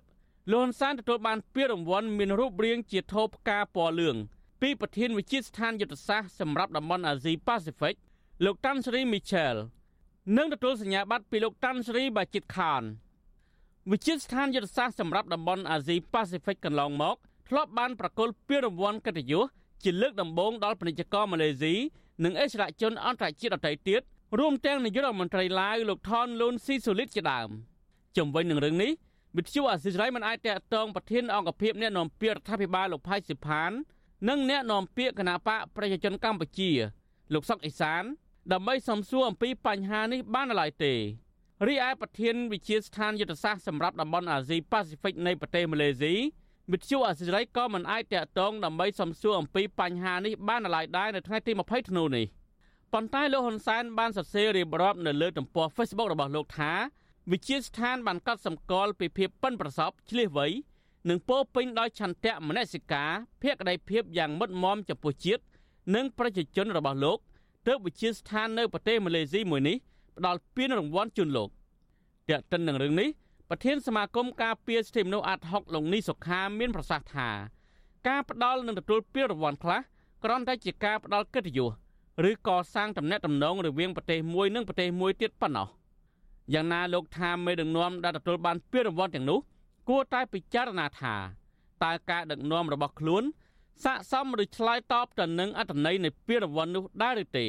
[0.53, 4.17] លន់សានទទួលបានពានរង្វាន់មានរូបរាងជាថូផ្កាពណ៌លឿង
[4.61, 7.95] ពីប្រធានវិជាស្ថានយុទ្ធសាស្ត្រសម្រាប់តំបន់អាស៊ីប៉ាស៊ីហ្វិក
[8.45, 9.55] លោកតាន់ស្រីមីឆែល
[10.37, 12.83] និងទទួលសញ្ញាបត្រពីលោកតាន់ស្រីបាជីតខាន
[13.91, 17.17] វិជាស្ថានយុទ្ធសាស្ត្រសម្រាប់តំបន់អាស៊ីប៉ាស៊ីហ្វិកកន្លងមក
[17.49, 19.47] ធ្លាប់បានប្រកល់ពានរង្វាន់កិត្តិយស
[19.85, 21.75] ជាលើកដំបូងដល់ពាណិជ្ជករម៉ាឡេស៊ី
[22.25, 24.01] និងអេសរជនអន្តរជាតិដទៃទៀត
[24.39, 27.49] រួមទាំងនាយករដ្ឋមន្ត្រីឡាវលោកថនលូនស៊ីសូលីតជាដើម
[28.17, 28.93] ជំវិញនឹងរឿងនេះ
[29.37, 33.71] វិទ្យុអាស៊ីសេរីមិនអាចតាក់ទងប្រធានអង្គភិបអ្នកនាំពាក្យរដ្ឋាភិបាលលោកផៃសិផាន
[34.29, 36.71] និងអ្នកនាំពាក្យគណៈបកប្រជាជនកម្ពុជា
[37.33, 38.03] លោកសុកអេសាន
[38.53, 40.95] ដើម្បីសំសួរអំពីបញ្ហានេះបានឡើយទេ
[41.69, 46.15] រីឯប្រធានវិជាស្ថានយុទ្ធសាស្ត្រសម្រាប់តំបន់អាស៊ីប៉ាស៊ីហ្វិកនៃប្រទេសម៉ាឡេស៊ី
[46.71, 52.27] វិទ្យុអសិរ័យក៏មិនអាចតាក់ទងដើម្បីសំសួរអំពីបញ្ហានេះបានឡើយដែរនៅថ្ងៃទី20ធ្នូនេះ
[52.93, 56.73] ប៉ុន្តែលោកហ៊ុនសែនបានសរសេររៀបរាប់នៅលើទំព័រ Facebook របស់លោកថា
[57.33, 60.47] វិជាស្ថានបានកត់សម្គាល់ពីភាពប៉ិនប្រសប់ឆ្លៀសវៃ
[61.09, 63.11] និងពោពេញដោយឆន្ទៈមនសិការ
[63.43, 65.43] ភក្តីភាពយ៉ាងមុតមមចំពោះជាតិ
[65.95, 67.19] និងប្រជាជនរបស់លោក
[67.67, 69.77] ទើបវិជាស្ថាននៅប្រទេសម៉ាឡេស៊ីមួយនេះ
[70.17, 71.49] ផ្ដល់ពានរង្វាន់ជូនលោក
[72.29, 73.09] តែកតិននឹងរឿងនេះ
[73.55, 77.29] ប្រធានសមាគមការពារសិទ្ធិមនុស្សអាត់ហុកលោកនីសុខាមានប្រសាសន៍ថា
[78.09, 79.81] ការផ្ដាល់នឹងទទួលពានរង្វាន់ខ្លះ
[80.25, 81.71] គ្រាន់តែជាការផ្ដាល់កិត្តិយស
[82.29, 85.69] ឬកសាងតំណែងតំណងរវាងប្រទេសមួយនិងប្រទេសមួយទៀតប៉ុណ្ណោះ
[86.53, 89.39] យ៉ាងណាលោកថាមេដឹកនាំដែលទទួលបានពានរង្វាន់ទាំងនោះ
[89.89, 91.15] គួរតែពិចារណាថា
[91.85, 93.23] តើការដឹកនាំរបស់ខ្លួន
[93.85, 97.47] ស័កសមឬឆ្លើយតបទៅនឹងអត្ថន័យនៃពានរង្វាន់នោះដែរឬទេ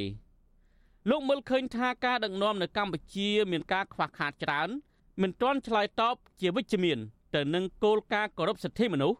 [1.10, 4.72] លោកមើលឃើញថាការដឹកនាំនៅកម្ពុជាមានការខ្វះខាតច្រើន
[5.22, 7.00] មិនទាន់ឆ្លើយតបជាវិជ្ជមាន
[7.36, 9.18] ទៅនឹងគោលការណ៍គោរពសិទ្ធិមនុស្ស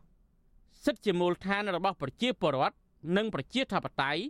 [0.86, 2.76] សិទ្ធិជាមូលដ្ឋានរបស់ប្រជាពលរដ្ឋ
[3.18, 4.22] និងប្រជាធិបតេយ្យ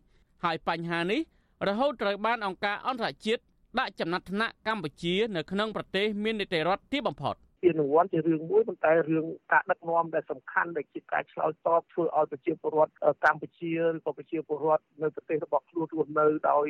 [0.43, 1.21] ហើយបញ្ហានេះ
[1.67, 3.41] រហូតត្រូវបានអង្គការអន្តរជាតិ
[3.79, 12.93] ដាក់ចំណាត់ថ្នាក់កម្ពុជានៅក្នុងប្រទេសមាននីតិរដ្ឋទាបបំផុតពានរង្វាន់ជារឿងមួយប៉ុន្តែរឿងការដឹកនាំដែលសំខាន់ដែលជាការឆ្លើយតបធ្វើឲ្យប្រជាពលរដ្ឋ
[13.25, 16.65] កម្ពុជាឬក៏ប្រជាពលរដ្ឋនៅប្រទេសរបស់ខ្លួនរស់នៅដោយ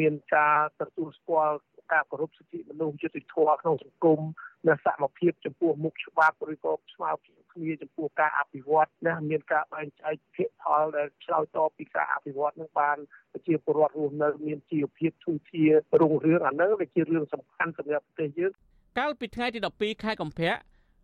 [0.00, 1.58] មានការទទួលស្គាល់
[1.92, 4.20] ការគោរពសិទ្ធិមនុស្សយុត្តិធម៌ក្នុងសង្គម
[4.68, 12.96] និងសមភាពចំពោះមុខច្បាប់ឬក៏ស្មារតីគ្នាចំពោះការអភិវឌ្ឍណាមានការបែងចែកភាគផលដែលឆ្លើយតបពីការអភិវឌ្ឍនឹងបាន
[13.32, 15.70] ប្រជាពលរដ្ឋរស់នៅមានជីវភាពធូរធារ
[16.00, 18.52] រុងរឿងអានោះវាជារឿងសំខាន់សម្រាប់ប្រទេសយើង
[18.98, 20.54] កាលពីថ្ងៃទី12ខែកុម្ភៈ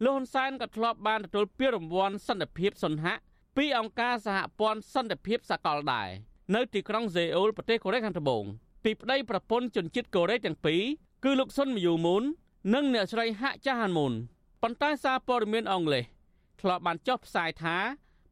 [0.05, 3.15] លោកហ៊ុនសែនក៏ធ្លាប់បានទទួលពានរង្វាន់សន្តិភាពសុនហៈ
[3.57, 6.09] ពីអង្គការសហព័ន្ធសន្តិភាពសកលដែរ
[6.55, 8.45] នៅទីក្រុងសេអ៊ូលប្រទេសកូរ៉េខាងត្បូង
[8.85, 10.83] ពីប្តីប្រពន្ធជនជាតិកូរ៉េទាំងពីរ
[11.25, 12.23] គឺលោកសុនមយូមូន
[12.75, 14.13] និងអ្នកស្រីហាក់ចាហានមូន
[14.63, 16.05] ប៉ុន្តែសារព័ត៌មានអង់គ្លេស
[16.61, 17.77] ធ្លាប់បានចុះផ្សាយថា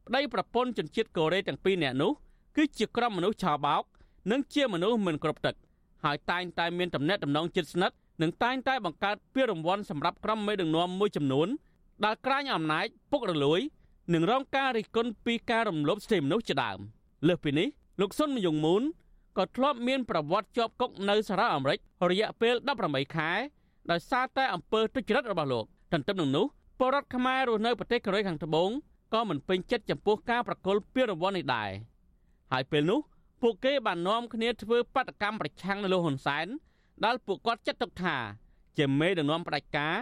[0.07, 2.11] ប្តីប្រពន្ធជនជាតិកូរ៉េទាំងពីរនាក់នោះ
[2.55, 3.83] គឺជាក្រុមមនុស្សឆោបោក
[4.31, 5.55] និងជាមនុស្សមិនគ្រប់ទឹក
[6.03, 11.47] ហើយតែងតែមានទំនាក់ទំនងជិតស្និទ្ធនិងតែងតែបង្កើតពានរង្វាន់សម្រាប់ក្រុមមេដឹកនាំមួយចំនួន
[12.05, 13.59] ដែលក្រាញអំណាចពុករលួយ
[14.13, 16.79] និងរងការរិះគន់ពីការរំលោភសិទ្ធិមនុស្សជាដើម
[17.27, 17.67] លើសពីនេះ
[18.01, 18.83] លោកសុនមយងមូន
[19.37, 23.31] ក៏ធ្លាប់មានប្រវត្តិជាប់គុកនៅសហរដ្ឋអាមេរិករយៈពេល18ខែ
[23.91, 26.45] ដោយសារតែអំពើទុច្ចរិតរបស់លោកទន្ទឹមនឹងនោះ
[26.79, 28.69] ពលរដ្ឋខ្មែររស់នៅប្រទេសកូរ៉េខាងត្បូង
[29.13, 31.69] ក៏មិនពេញចិត្តចំពោះការប្រកល់ពានរង្វាន់នេះដែរ
[32.51, 32.99] ហើយពេលនោះ
[33.41, 36.47] ពួកគេបាននាំគ្នាធ្វើបាតកម្មប្រឆាំងនៅលោកហ៊ុនសែន
[37.05, 38.15] ដែលពួកគាត់ចាត់ទុកថា
[38.77, 39.95] ជាមេដឹកនាំផ្ដាច់ការ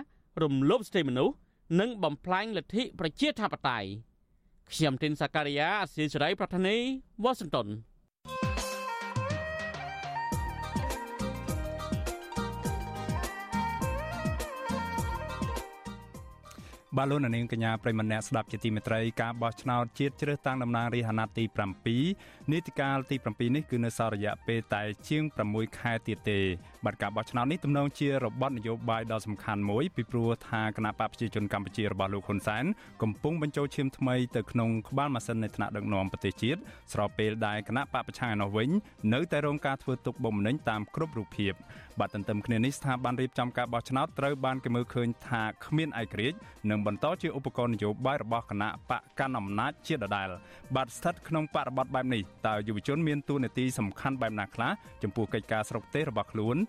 [0.43, 1.35] រំលោភសិទ្ធិមនុស្ស
[1.79, 3.89] និងបំផ្លាញលទ្ធិប្រជាធិបតេយ្យ
[4.71, 6.77] ខ្ញុំទីនសាការីយ៉ាអស៊ីសេរីប្រធានី
[7.23, 7.67] វ៉ាស៊ីនតោន
[16.97, 21.45] បាទលោកនាងកញ្ញាប្រិមម្នាក់ស្ដាប់ជាទីមេត្រីការបោះឆ្នោតជាតិជ្រើសតាំងតំណាងរាស្ត្រអាណត្តិទី
[21.97, 26.39] 7នីតិកាលទី7នេះគឺនៅសល់រយៈពេលតែជាង6ខែទៀតទេ
[26.85, 32.63] បាទការបោះឆ្នោតនេះទំនងជារបបនយោបាយដ៏សំខាន់មួយពីព្រោះថាគណៈបកប្រជាជនកម្ពុជារបស់លោកហ៊ុនសែន
[33.01, 36.59] កំពុងបញ្ចូលឈាមថ្មីទៅក្នុងក្បាលម៉ាស៊ីននៃថ្នាក់ដឹកនាំប្រទេសជាតិ
[36.93, 38.69] ស្របពេលដែលគណៈបកប្រឆាំងឯនោះវិញ
[39.13, 41.53] នៅតែរងការធ្វើទុកបុកម្នេញតាមគ្រប់រូបភាព
[41.99, 46.37] បាទទន្ទឹមគ្នានេះស្ថាប័នរៀបចំការបោះឆ្នោតត្រូវបានគេមើលឃើញថាគ្មានឯករាជ្យ
[46.69, 50.29] និងបន្តជាឧបករណ៍នយោបាយរបស់គណៈបកកាន់អំណាចជាដដែល
[50.75, 54.71] បាទស្ថិតក្នុងបរិបទបែបនេះតើយុវជនមានតួនាទីសំខាន់បែបណាខ្លះ
[55.03, 56.57] ចំពោះកិច្ចការស្រុកទេសរបស់ខ្លួន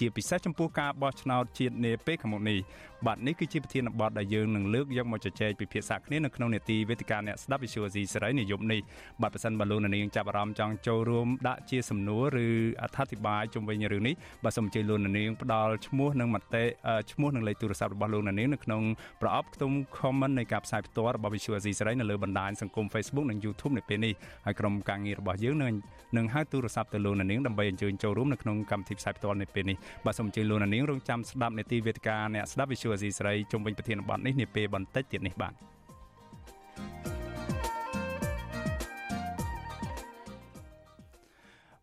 [0.00, 2.58] ជាពិសេសចំពោះការបោះឆ្នោតជាតិនាពេលខាងមុខនេះ
[3.06, 8.80] បាទនេះគឺជាប្រធានបទដែលយើងនឹងលើកយកមកជជែកពិភាក្សាគ្នានៅក្នុងនេតិវេទិកាអ្នកស្ដាប់វិទ្យុអេស៊ីសេរីនាយប់នេះ
[9.22, 12.48] បាទប្រសិនបើលោកនាងចាប់អារម្មណ៍ចង់ចូលរួមដាក់ជាសំណួរឬ
[12.82, 16.64] អត្ថាធិប្បាយជុំវិញរឿងនេះបាទសូមអញ្ជើញលោកនាងផ្ដល់ឈ្មោះនិងមតិ
[17.12, 18.82] ឈ្មោះនិងលេខទូរស័ព្ទរបស់លោកនាងនៅក្នុង
[19.22, 24.14] ប្រអប់ខ្ទង់ comment នៃការផ្សាយផ្ទាល់របស់វិទ្យុអេស៊ីសេរីនៅលើបណ្ដាញសង្គម Facebook និង YouTube នៅពេលនេះ
[24.46, 25.74] ហើយក្រុមការងាររបស់យើងនឹង
[26.16, 35.54] នឹងហៅទូរស័ព្ទទៅលោកនាងដើម្បីអញ្ជើញចូលរួមនៅក្នុងកម្មវិធីផ្សាយផ្ទាល់នៅពេលនេះបាទសូមអញ្ជើញលោកនាងរងចាំស្ដាប់នេតិវេទិកាអ្នកស្ដាប់វិទ្យុអេស៊ីសេរីជុំវិញប្រធានបទនេះនាពេលបន្តិចទៀតនេះបាទ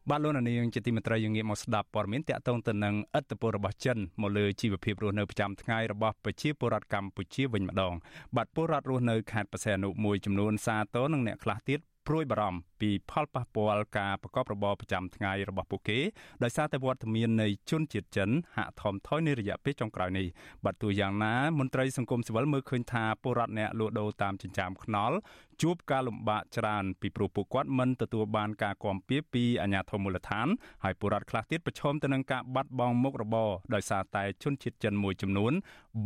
[0.10, 7.94] បាទលោកនាងជាទីមេត្រីយើងងាកមកស្ដាប់ព័ត៌មានតាក់ទងទៅនឹងឥទ្ធិពលរបស់ចិនមកលើជីវភាពរស់នៅប្រចាំថ្ងៃរបស់ប្រជាពលរដ្ឋកម្ពុជាវិញម្ដង
[8.36, 16.00] បាទពលរដ្ឋរស់នៅខេត្តបរសៃអនុមួយចំនួនសាទរនិងអ្នកខ្លះទៀតព្រួយបារម្ភពីផលប៉ះពាល់ការប្រកបរបរប្រចាំថ្ងៃរបស់ពួកគេ
[16.44, 20.28] ដោយសារតែវត្តមាននៃជនជាតិចិនហាក់ថមថយនៅរយៈពេលចុងក្រោយនេះ
[20.64, 25.16] បាត់ទូយ៉ាងណាមន្ត្រីសង្គមស៊ីវិលមើលឃើញថាពលរដ្ឋអ្នកលក់ដូរតាមចិញ្ចើមថ្នល់
[25.62, 30.48] ជួបការលំបាកច្រើនពីព្រោះពួកគាត់មិនទទួលបានការគាំពៀពីអាជ្ញាធរមូលដ្ឋាន
[30.84, 35.54] ហើយពលរដ្ឋខ្លះទៀតប្រឈមទៅនឹងការបាត់បង់មុខរបរដោយសារតែជនជាតិចិនមួយចំនួន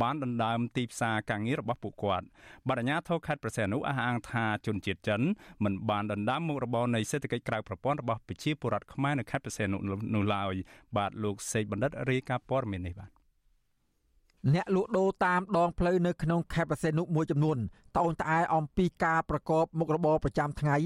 [0.00, 2.26] បានដណ្ដើមទីផ្សារការងាររបស់ពួកគាត់
[2.68, 5.20] បាទអាជ្ញាធរខេត្តប្រសេនុអះអាងថាជនជាតិចិន
[5.64, 9.78] មិនបានដណ្ដើមមុខរបរនៃសេដ្ឋកិច្ចក្រៅប្រព័ន្ធរបស់ប្រជាពលរដ្ឋខ្មែរនៅខេត្តប្រសេនុ
[10.14, 10.54] នោះឡើយ
[10.96, 13.10] បាទលោកសេកបណ្ឌិតរាយការណ៍ព័ត៌មាននេះបាទ
[14.54, 17.58] អ្នកលក់ដូរតាមដងផ្លូវនៅក្នុងខេត្តបរសេនុមួយចំនួន
[17.98, 20.76] តោងត្អែអំពីការប្រកបមុខរបរប្រចាំថ្ងៃ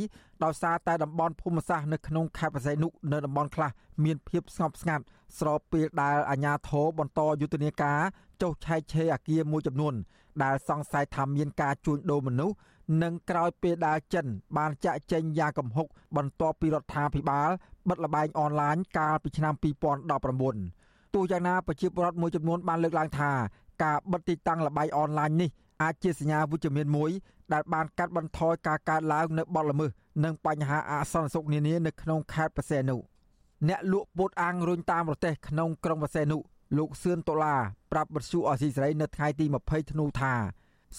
[0.45, 3.71] ដោយសារតែតំបន់ភូមិសាស្ត្រនៅក្នុងខេត្តបរសេនុនៅតំបន់ខ្លះ
[4.05, 5.05] មានភាពស្ងប់ស្ងាត់
[5.39, 7.99] ស្របពេលដែលអាជ្ញាធរបន្តយុទ្ធនាការ
[8.43, 9.95] ចុះឆែកឆេរអាគារមួយចំនួន
[10.43, 12.55] ដែលសង្ស័យថាមានការជួញដូរមនុស្ស
[13.03, 17.51] និងក្រោយពេលដែលចិន បានចាក់ចែងយ៉ាងកំហុកបន្ទាប់ពីរដ្ឋាភិបាល
[17.89, 19.55] បិទលបែងអនឡាញកាលពីឆ្នាំ
[20.35, 23.31] 2019ទោះយ៉ាងណាប្រជាពលរដ្ឋមួយចំនួនបានលើកឡើងថា
[23.83, 25.51] ការបិទទីតាំងលបែងអនឡាញនេះ
[25.83, 27.11] អាចជាសញ្ញាវិជ្ជមានមួយ
[27.53, 29.91] ដែលបានកាត់បន្ថយការកើតឡើងនៅបទល្មើស
[30.25, 32.97] និងបញ្ហាអសន្តិសុខនានានៅក្នុងខេត្តបរសេនុ
[33.69, 36.39] អ្នកលក់ពោតអាំងរុញតាមប្រទេសក្នុងក្រុងបរសេនុ
[36.79, 37.61] លោកសឿនដុល្លារ
[37.93, 40.35] ប្រាប់បទសុអសីសេរីនៅថ្ងៃទី20ធ្នូថា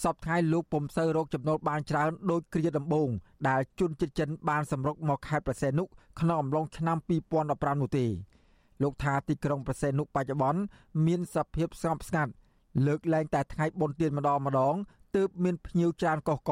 [0.01, 3.10] សពថ្ងៃលោកពុំសូវរកចំណូលបានច្រើនដោយគ្រាដំបូង
[3.49, 5.84] ដែលជនជាតិចិនបានសម្រុកមកខេត្តប្រសេនុ
[6.19, 6.97] ក្នុងអំឡុងឆ្នាំ
[7.39, 8.05] 2015នោះទេ
[8.81, 10.62] លោកថាទីក្រុងប្រសេនុបច្ចុប្បន្ន
[11.05, 12.31] មានសភាពស្ងប់ស្ងាត់
[12.86, 14.75] លើកលែងតែថ្ងៃបុណ្យទានម្ដងម្ដង
[15.15, 16.51] ទើបមានភ្ញៀវច្រើនកុះក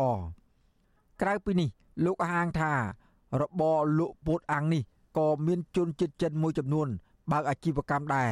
[1.22, 1.70] ក្រៅពីនេះ
[2.06, 2.74] លោកអះអាងថា
[3.42, 4.84] របរលក់ពោតអាំងនេះ
[5.18, 6.88] ក៏មានជនជាតិចិនមួយចំនួន
[7.32, 8.32] បើកអាជីវកម្មដែរ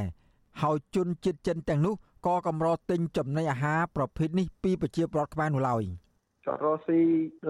[0.62, 1.94] ហើយជនជាតិចិនទាំងនោះ
[2.26, 5.84] ក៏កម្រទិញចំណីអាហារប្រភេទនេះពីប្រជាពលរដ្ឋខ្មែរនោះឡើយ។
[6.46, 7.02] ចរស៊ី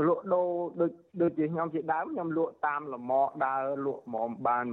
[0.08, 0.50] លក់ដូរ
[0.82, 4.66] ដូចដូចជាខ្ញុំជាដើមខ្ញុំលក់តាមលមកដើរលក់ហ្មងបាន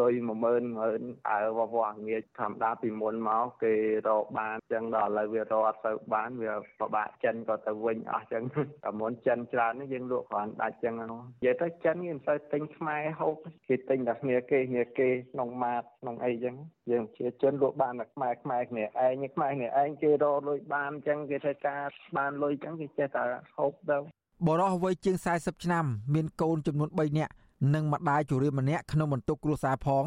[0.00, 0.28] លុយ10000
[0.74, 3.74] 10000អើវវងាយធម្មតាពីមុនមកគេ
[4.08, 8.42] រកបានអញ្ចឹងដល់ឥឡូវវារកអត់ទៅបានវាពិបាកចិនក៏ទៅវិញអស់អញ្ចឹង
[8.84, 11.06] តែមុនចិនច្រើននេះយើងលក់គ្រាន់ដាច់អញ្ចឹងនិ
[11.44, 13.34] យាយទៅចិនគេមិនសូវទិញខ្មែរហូប
[13.68, 16.56] គេទិញតែគ្នាគេគ្នាគេក្នុងម៉ាតក្នុងអីអញ្ចឹង
[16.90, 21.82] យើងជាជនលក់បានតែខ្មែរខ្មែរគ្នាឯងខ្មែរគ្នាឯងគេរកលុយបានអញ្ចឹងគេធ្វើការ
[22.16, 23.24] បានលុយអញ្ចឹងគេចេះតែ
[23.56, 23.98] ហូបទៅ
[24.46, 25.84] បរោះវ័យជាង40ឆ្នាំ
[26.14, 27.32] មានកូនចំនួន3នាក់
[27.74, 30.04] និងម្ដាយជរាម្នាក់ក្នុងបន្ទុកគ្រួសារផង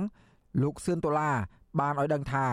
[0.62, 1.36] លោកសឿនដុល្លារ
[1.80, 2.46] បានឲ្យដឹងថា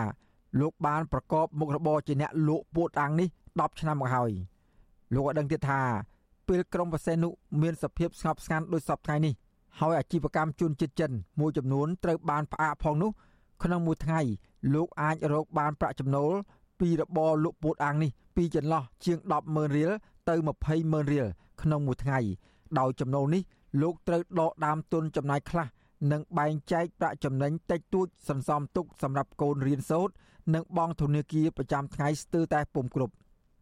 [0.59, 4.31] លោកបានប្រកបមុខរបរជាអ្នកលក់ពួតអាំងនេះ10ឆ្នាំមកហើយ
[5.13, 5.81] លោកឲ្យដឹងទៀតថា
[6.47, 7.29] ពេលក្រុងបរសេនុ
[7.61, 9.33] មានសភាពស្ងប់ស្ងាត់ដូចសពថ្ងៃនេះ
[9.79, 13.11] ហើយអាជីវកម្មជួនចិត្តចិនមួយចំនួនត្រូវបានផ្អាកផងនោះ
[13.63, 14.21] ក្នុងមួយថ្ងៃ
[14.73, 16.33] លោកអាចរកបានប្រាក់ចំណូល
[16.79, 19.91] ពីរបរលក់ពោតអាំងនេះពីចន្លោះជាង100000រៀល
[20.29, 20.35] ទៅ
[20.73, 21.27] 200,000រៀល
[21.61, 22.19] ក្នុងមួយថ្ងៃ
[22.79, 23.41] ដោយចំណូលនេះ
[23.81, 25.67] លោកត្រូវដកដើមទុនចំណាយខ្លះ
[26.11, 30.13] និងបែងចែកប្រាក់ចំណេញតិចតួចសន្សំទុកសម្រាប់កូនរៀនសូត្រ
[30.53, 33.13] និងបង់ធនាគារប្រចាំថ្ងៃស្ទើរតែពុំគ្រប់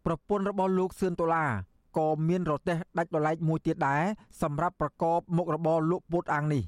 [0.05, 1.51] ប្រពន្ធរបស់លោកសឿនដុល្លារ
[1.97, 4.03] ក៏មានរទេះដាច់ដライមួយទៀតដែរ
[4.41, 6.63] សម្រាប់ប្រកបមុខរបរលក់ពុតអាំងនេះ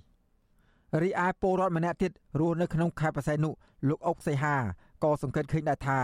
[1.01, 3.49] រីឯពលរដ្ឋម្នាក់ទៀតរស់នៅក្នុងខេត្តបរសៃនុ
[3.88, 4.55] លោកអុកសីហា
[5.03, 5.99] ក៏សង្កេតឃើញដែរថា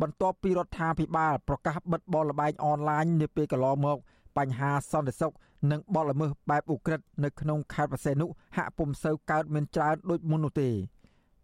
[0.00, 3.98] បន្ទាប់ពីរដ្ឋាភិបាលប្រកាសបិទបលល្បែងអនឡាញនាពេលកន្លងមក
[4.36, 5.32] បញ្ហាសន្តិសុខ
[5.70, 10.68] និងបទល្មើសបែបឧក្រិដ្ឋនៅក្នុងខេត្តបរសេនុហាក់ពុំសូវកើតមានច្រើនដូចមុននោះទេ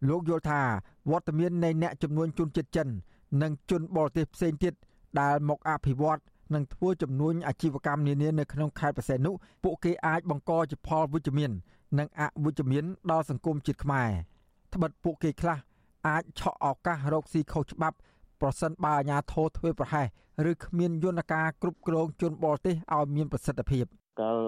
[0.08, 0.62] លោកយល់ថា
[1.10, 2.88] វត្តមាននៃអ្នកចំនួនជនជាតិចិន
[3.42, 4.74] និងជនបរទេសផ្សេងទៀត
[5.20, 6.20] ដែលមកអភិវឌ្ឍ
[6.54, 9.30] និងធ្វើចំនួនអាជីវកម្មនានានៅក្នុងខេត្តបរសេនុ
[9.62, 11.50] ពួកគេអាចបង្កជាផលវិជ្ជមាន
[11.98, 14.10] និងអវិជ្ជមានដល់សង្គមជាតិខ្មែរ
[14.74, 15.58] ត្បិតពួកគេខ្លះ
[16.08, 17.96] អាចឆក់ឱកាសរកស៊ីខុសច្បាប់
[18.40, 20.06] ប្រសិនបើអាជ្ញាធរធ្វើប្រហែស
[20.50, 23.86] ឬគ្មានយន្តការគ្រប់គ្រងជនបរទេសឲ្យមានប្រសិទ្ធភាព
[24.20, 24.38] កាល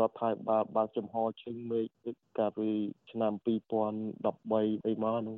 [0.00, 1.86] រដ្ឋាភិបាលបើកចំហជើងមេឃ
[2.38, 2.68] កាលពី
[3.10, 3.32] ឆ្នាំ
[4.08, 5.36] 2013អីមកនោះ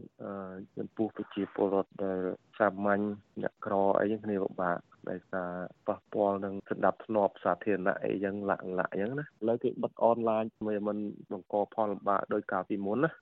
[0.77, 2.19] ចំពោះប្រជាពលរដ្ឋដែល
[2.59, 3.03] សាមញ្ញ
[3.43, 4.79] អ្នកក្រអីចឹងគ្នាពិបាក
[5.11, 5.51] ដោយសារ
[5.89, 10.99] ប៉ះពាល់នឹងសន្តិភាពសាធារណៈអីចឹងលាក់លាក់ចឹងណាឥឡូវគេបិទអនឡាញមិនមិន
[11.33, 13.13] បង្កផលលំបាកដោយកាលពីមុនណាត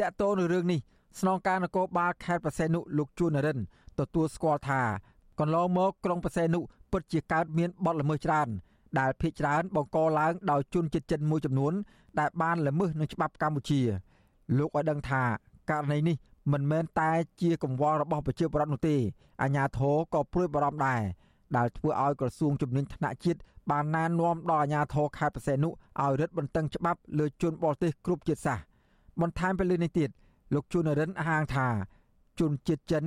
[0.00, 0.80] កតទៅនឹងរឿងនេះ
[1.20, 3.58] ស្នងការនគរបាលខេត្តប្រសេនុលោកជួននរិន
[3.98, 4.82] ទទួលស្គាល់ថា
[5.40, 6.60] កន្លងមកក្រុងប្រសេនុ
[6.92, 8.48] ពិតជាកើតមានបទល្មើសច្រើន
[8.98, 11.72] ដែលភ ieck ច្រើនបង្កឡើងដោយជនជាតិចិនមួយចំនួន
[12.20, 13.80] ដែលបានល្មើសនឹងច្បាប់កម្ពុជា
[14.58, 15.22] លោកឲ្យដឹងថា
[15.70, 16.16] ករណីនេះ
[16.52, 17.10] មិនមែនតែ
[17.42, 18.96] ជាកង្វល់របស់ប្រជាពលរដ្ឋនោះទេ
[19.42, 21.02] អាជ្ញាធរក៏ព្រួយបារម្ភដែរ
[21.56, 28.64] ដែលធ្វើឲ្យក្រសួងជំនាញថ្នាក់ជាតិបានណែនាំដល់អាជ្ញាធរខេត្តបរសេនុឲ្យរឹតបន្តឹងច្បាប់លើជនបរទេសគ្រប់ជាតិសាសន៍
[29.20, 30.10] បន្ថែមពីលើនេះទៀត
[30.54, 31.68] លោកជួននរិនអះអាងថា
[32.40, 33.04] ជនជាតិចិន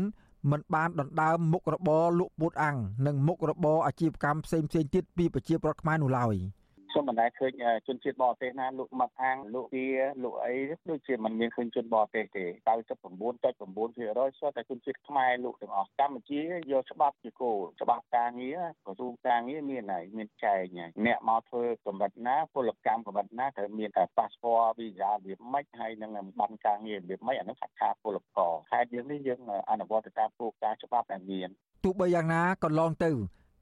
[0.50, 6.36] មិនបានដណ្ដើមមុខរបរលក់ពោតអាំងនិងមុខរបរអាជីវកម្មផ្សេងៗទៀតពីប្រជាពលរដ្ឋខ្មែរនោះឡើយ។
[6.92, 7.52] ខ្ញុំមិនដែលឃើញ
[7.88, 9.88] ជនជាតិបរទេសណាលក់មាត់អាំងលក់វា
[10.24, 10.56] លក់អី
[10.90, 31.50] ដូចជាមិនមានឃើញជនបរទេសទេ99.9%សុទ្ធតែជនជាតិខ្មែរលក់ទាំងអស់កម្ពុជាយកច្បាប់ជាគោលច្បាប់ការងារក្រសួងការងារមានហើយមានចែងហើយអ្នកមកធ្វើកម្រិតណាពលកម្មកម្រិតណាត្រូវមានតែប៉ាសពតវីសារបៀបម៉េចហើយនឹងបានការងាររបៀបម៉េចអានោះខាត់ខាពលករខេត្តយើងនេះយើងអនុវត្តតាមគោលការណ៍ច្បាប់ដែលមាន
[31.84, 33.12] ទោះបីយ៉ាងណាកន្លងទៅ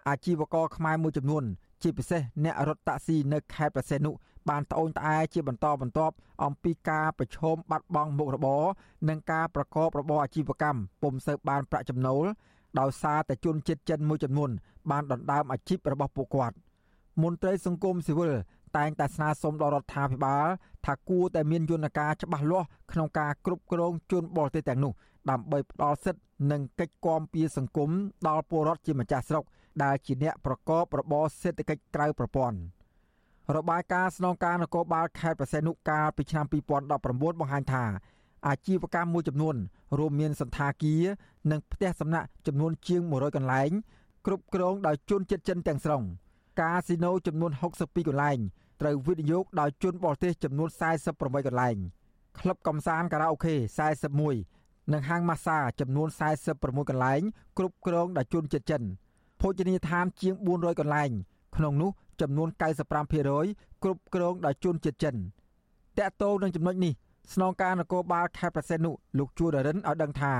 [0.07, 1.45] អាជីវករខ្មែរមួយចំនួន
[1.83, 4.11] ជាពិសេសអ្នករត់តាក់ស៊ីនៅខេត្តប្រសេនុ
[4.49, 8.63] បានត្អូញត្អែជាបន្តបន្ទាប់អំពីការប្រឈមបាត់បង់មុខរបរ
[9.09, 12.25] និងការប្រកបរបរអាជីវកម្មពុំសូវបានប្រាក់ចំណូល
[12.79, 14.49] ដោយសារតែជនជាតិចិនមួយចំនួន
[14.91, 16.55] បានដណ្ដើមអាជីពរបស់ពួកគាត់
[17.21, 18.33] មន្ត្រីសង្គមស៊ីវិល
[18.77, 20.45] តែងតែស្នើសុំដល់រដ្ឋាភិបាល
[20.85, 24.93] ថាគួរតែមានយន្តការច្បាស់លាស់ក្នុងការគ្រប់គ្រងជនបរទេសទាំងនោះ
[25.29, 27.89] ដើម្បីផ្ដល់សិទ្ធិនិងកិច្ចគាំពៀសង្គម
[28.27, 29.43] ដល់ពលរដ្ឋជាម្ចាស់ស្រុក
[29.83, 32.57] ដែលជាអ្នកប្រកបរបរសេដ្ឋកិច្ចក្រៅប្រព័ន្ធ
[33.55, 36.45] របាយការណ៍ស្នងការនគរបាលខេត្តប្រសេនុកាលពីឆ្នាំ
[36.89, 37.83] 2019បង្ហាញថា
[38.47, 39.55] អាជីវកម្មមួយចំនួន
[39.97, 41.03] រួមមានសន្តាគារ
[41.51, 43.71] និងផ្ទះសំណាក់ចំនួនជាង100កន្លែង
[44.25, 46.03] គ្រប់គ្រងដោយជនជាតិចិនទាំងស្រុង
[46.59, 48.39] កាស៊ីណូចំនួន62កន្លែង
[48.81, 50.69] ត្រូវវិនិយោគដោយជនបរទេសចំនួន
[51.07, 51.77] 48កន្លែង
[52.39, 53.55] ក្លឹបកំសាន្តខារ៉ាអូខេ
[54.19, 56.07] 41និងហាងម៉ាស្សាចំនួន
[56.49, 57.21] 46កន្លែង
[57.57, 58.83] គ្រប់គ្រងដោយជនជាតិចិន
[59.41, 61.11] ភោជនីយដ្ឋានជាង400កន្លែង
[61.55, 62.49] ក្នុងនោះចំនួន
[63.15, 66.93] 95%គ្រប់គ្រងដោយជនជាតិចិនតកតោនឹងចំណុចនេះ
[67.33, 70.33] ស្នងការនគរបាលខេត្តប្រសេនុលោកជួនរិនឲ្យដឹងថា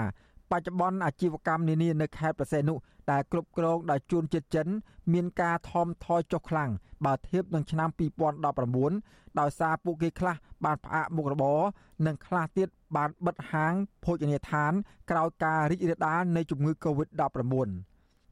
[0.52, 2.74] បច្ចុប្បន្នអាជីវកម្មនានានៅខេត្តប្រសេនុ
[3.12, 4.68] ដែលគ្រប់គ្រងដោយជួនជាតិចិន
[5.14, 6.70] មានការថមថយចុះខ្លាំង
[7.06, 7.90] បើធៀបនឹងឆ្នាំ
[8.64, 10.36] 2019ដោយសារពួកគេខ្លះ
[10.66, 11.60] បានផ្អាកមុខរបរ
[12.06, 14.74] និងខ្លះទៀតបានបិទហាងភោជនីយដ្ឋាន
[15.10, 17.89] ក្រោយការរីករាលដាលនៃជំងឺ Covid-19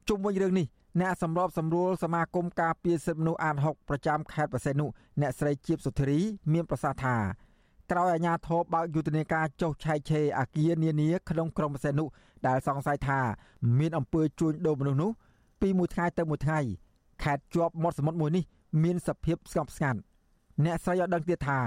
[0.08, 0.66] ជុំវិញរឿងនេះ
[1.00, 4.86] អ្នកសម្របសម្រួលសមាគមការពារសិទ្ធិមនុស្សអាត6ប្រចាំខេត្តបរសេនុ
[5.20, 6.18] អ្នកស្រីជាបសុធារី
[6.52, 7.16] មានប្រសាសន៍ថា
[7.90, 12.04] ក្រោយអាជ្ញាធរបើកយុទ្ធនាការចុះឆែកឆេរអាគារនានាក្នុងក្រុងបរសេនុ
[12.46, 13.20] ដែលសង្ស័យថា
[13.78, 15.10] មានអំពើជួញដូរមនុស្សនោះ
[15.60, 16.60] ពីមួយថ្ងៃទៅមួយថ្ងៃ
[17.22, 18.44] ខេត្តជាប់មាត់សមុទ្រមួយនេះ
[18.82, 20.00] មានសភាពស្ងប់ស្ងាត់
[20.64, 21.58] អ្នកស្រីឲ្យដឹងទៀតថា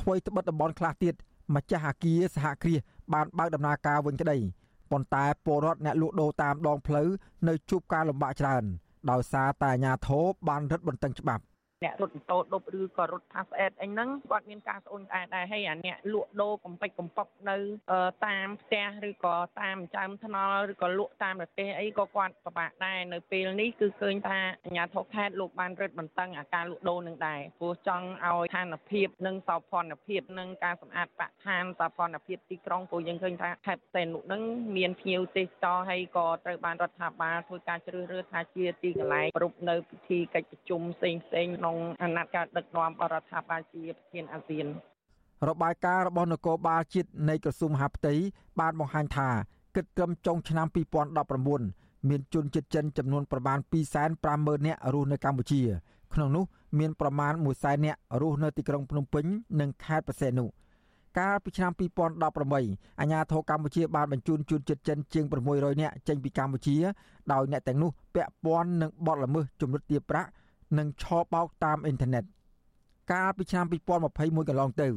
[0.00, 1.14] ថ្មីត្បិតតំបន់ខ្លះទៀត
[1.54, 2.80] ម្ចាស់អាគារសហគ្រាស
[3.12, 4.38] បានបើកដំណើរការវិញក្តី
[4.90, 7.08] ប៉ុន្តែពលរដ្ឋអ្នកលក់ដូរតាមដងផ្លូវ
[7.48, 8.64] នៅជួបការលំបាកច្រើន
[9.10, 11.42] ដោយសារតែអាជ្ញាធរបានរឹតបន្តឹងច្បាប់
[11.82, 17.56] អ្នករត់ម៉ូតូដប់ឬក៏រត់ផាសអេតអីហ្នឹងគាត់មានការស្អូនក្អែដែរហើយអាអ្នកលក់ដូរកំពេចកំប៉ុកនៅ
[18.26, 34.42] តាមផ្ទះឬក៏តាមចាំថ្នល់ឬក៏លក់តាមប្រទេសអីក៏គាត់ពិបាកដែរនៅពេលនេះគឺឃើញថាអាជ្ញាធរខេត្តលោកបានរឹតបន្តឹងអាការលក់ដូរនឹងដែរព្រោះចង់ឲ្យឋានភាពនិងសោភ័ណភាពនិងការសម្អាតបរិស្ថានសោភ័ណភាពទីក្រុងព្រោះយើងឃើញថាខេត្តផ្សេងនោះនឹង
[34.76, 44.66] មានភ្ញៀវទេសចរហើយក៏ត្រូវបានរដ្ឋាភិបាលធ្វើការជ្រើសរើសថាជាទីកន្លែងប្រពនៅពិធីកិច្ចប្រជុំផ្សេងផ្សេងក្នុងក្នុងអាណត្តិការដឹកនាំបរដ្ឋាភិបាលជាប្រធានអាស៊ាន
[45.48, 48.14] របាយការណ៍របស់នគរបាលជាតិនៃក្រសួងមហាផ្ទៃ
[48.60, 49.28] បានបង្ហាញថា
[49.76, 50.66] គិតត្រឹមចុងឆ្នាំ
[51.38, 53.58] 2019មានជនជាតិចិនចំនួនប្រមាណ
[54.12, 55.62] 250,000នាក់រស់នៅកម្ពុជា
[56.14, 56.44] ក្នុងនោះ
[56.78, 59.24] មានប្រមាណ100,000នាក់រស់នៅទីក្រុងភ្នំពេញ
[59.60, 60.44] និងខេត្តប្រសេនុ
[61.18, 66.76] កាលពីឆ្នាំ2018អាជ្ញាធរកម្ពុជាបានបញ្ជូនជនជាតិចិនជាង600នាក់ចេញពីកម្ពុជា
[67.32, 70.30] ដោយអ្នកទាំងនោះពាក់ព័ន្ធនឹងបទល្មើសជំរិតទារប្រាក់
[70.78, 72.24] និងឆបោកតាមអ៊ីនធឺណិត
[73.12, 74.88] កាលពីឆ្នាំ2021កន្លងទៅ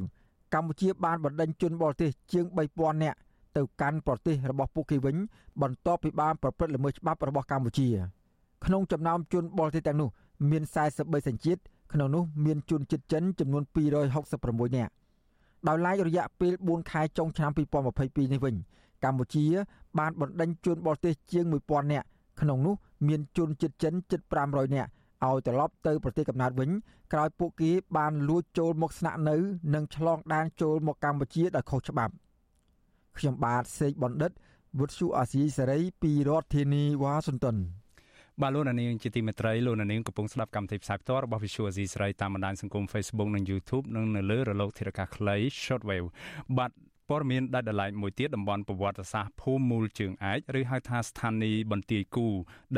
[0.53, 3.17] កម្ពុជាបានបណ្ដេញជនបរទេសជាង3000នាក់
[3.57, 5.15] ទៅកាន់ប្រទេសរបស់ពួកគេវិញ
[5.61, 7.87] បន្ទាប់ពីបានប្រព្រឹត្តល្មើសច្បាប់របស់កម្ពុជា
[8.65, 10.09] ក្នុងចំណោមជនបរទេសទាំងនោះ
[10.49, 10.63] មាន
[10.95, 11.61] 43សញ្ជាតិ
[11.93, 13.63] ក្នុងនោះមានជនជាតិចិនចំនួន
[14.19, 14.91] 266នាក់
[15.67, 18.55] ដោយឡែករយៈពេល4ខែចុងឆ្នាំ2022នេះវិញ
[19.03, 19.45] កម្ពុជា
[19.99, 22.05] បានបណ្ដេញជនបរទេសជាង1000នាក់
[22.41, 22.75] ក្នុងនោះ
[23.07, 24.89] មានជនជាតិចិនជិត500នាក់
[25.25, 26.69] ឲ្យត្រឡប់ទៅប្រទេសកំណើតវិញ
[27.13, 29.35] ក្រោយពួកគេបានលួចចូលមកស្នាក់នៅ
[29.73, 32.13] និងឆ្លងដែនចូលមកកម្ពុជាដោយខុសច្បាប់
[33.17, 34.31] ខ្ញុំបាទសេកបណ្ឌិត
[34.79, 37.57] វុទ្ធុអាស៊ីសេរីពីរដ្ឋធានីវ៉ាស៊ីនតោន
[38.41, 46.07] បាទលោកនាងជាទីមេត្រីលោកនាងកំពុងស្ដាប់កម្មវិធីផ្សាយផ្ទាល់របស់ Visual Asia ស្រីតាមបណ្ដាញសង្គម Facebook និង YouTube និងនៅលើរលកធារកាសខ្លី Shortwave
[46.57, 46.71] បាទ
[47.09, 52.27] ព័ត៌មានដាច់ដライមួយទៀតតំបន់ប្រវត្តិសាស្ត្រភូមិមូលជើងឯកឬហៅថាស្ថានីយ៍បន្ទាយគូ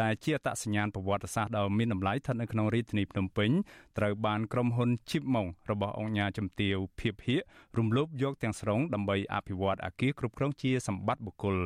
[0.01, 3.49] ដែលជាអត្តសញ្ញាណប្រវត្តិសាស្ត្រដ៏មានតម្លៃស្ថិតនៅក្នុងរាជធានីភ្នំពេញ
[3.97, 7.39] ត្រូវបានក្រុមហ៊ុន Chipmong របស់អង្គការជំទាវភៀបភៀក
[7.77, 11.57] រំលោភយកទាំងស្រុងដើម្បីអភិវឌ្ឍអគារគ្រប់គ្រងជាសម្បត្តិបុគ្គល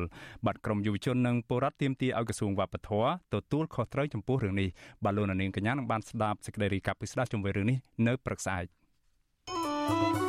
[0.46, 4.68] បាត់ក្រុមយុវជននិងពលរដ្ឋទាមទារឲ្យក្រសួងវប្បធម៌ទទួលខុសត្រូវចំពោះរឿងនេះ
[5.04, 8.66] បាទលោកនាងកញ្ញានឹងបានស្ដាប់សេចក្តីរាយការណ៍ពីស្ដាប់ជុំវិញរឿងនេះនៅព្រឹកស្អែក
[9.86, 10.23] thank you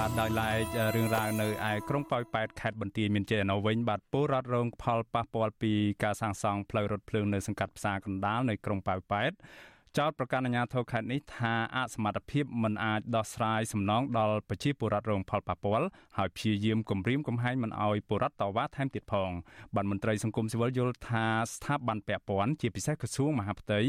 [0.00, 9.32] បាទដោយឡែករឿងរ៉ាវនៅឯក្រុងប៉ោយប៉ែតខេត្តបន្ទាយមានជ័យនៅវិញបាទពលរដ្ឋរងផលប៉ះពាល់ពីការសាងសង់ផ្លូវរថភ្លើងនៅសង្កាត់ផ្សារកណ្ដាលនៅក្រុងប៉ោយប៉ែត
[9.98, 15.86] ចោតប្រកាសអាជ្ញាធរខេត្តនេះថាអសមត្ថភាពមិនអាចដោះស្រាយសំណងដល់ប្រជាពលរដ្ឋរងផលប៉ះពាល់
[16.18, 19.30] ហើយព្យាយាមគំរាមកំហែងមិនឲ្យពលរដ្ឋតវ៉ាថែមទៀតផង
[19.74, 23.80] បានមន្ត្រីសង្គមស៊ីវិលយល់ថាស្ថាប័នពាក់ព័ន្ធជាពិសេសក្រសួងមហាផ្ទៃ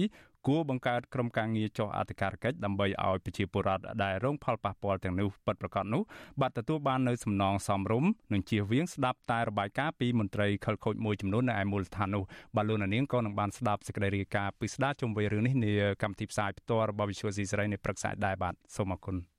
[0.48, 6.02] គួរបង្កើតក្រុមការងារចុះអធិការកិច្ចដើម្បីឲ្យប្រជាពលរដ្ឋដែលរងផលប៉ះពាល់ទាំងនោះពិតប្រាកដនោះ
[6.42, 12.24] បាទទទួលបាននៅសំណងសមរម្យនិងជៀសវាងស្ដាប់តែរបាយការណ៍ពីមន្ត្រីខលខូចមួយចំនួននៅឯមូលដ្ឋាននោះ
[12.56, 15.74] បាទលោកនាងក៏នឹងបានស្ដាប់សេចក្តីរាយការណ៍ពីស្ដារជុំវិញរឿងនេះនា
[16.04, 19.31] កម្មវិធីផ្សាយផ្ទាល់របស់ Visual C សេរីនៅព្រឹកស្អែកដែរបាទសូមអរគុណ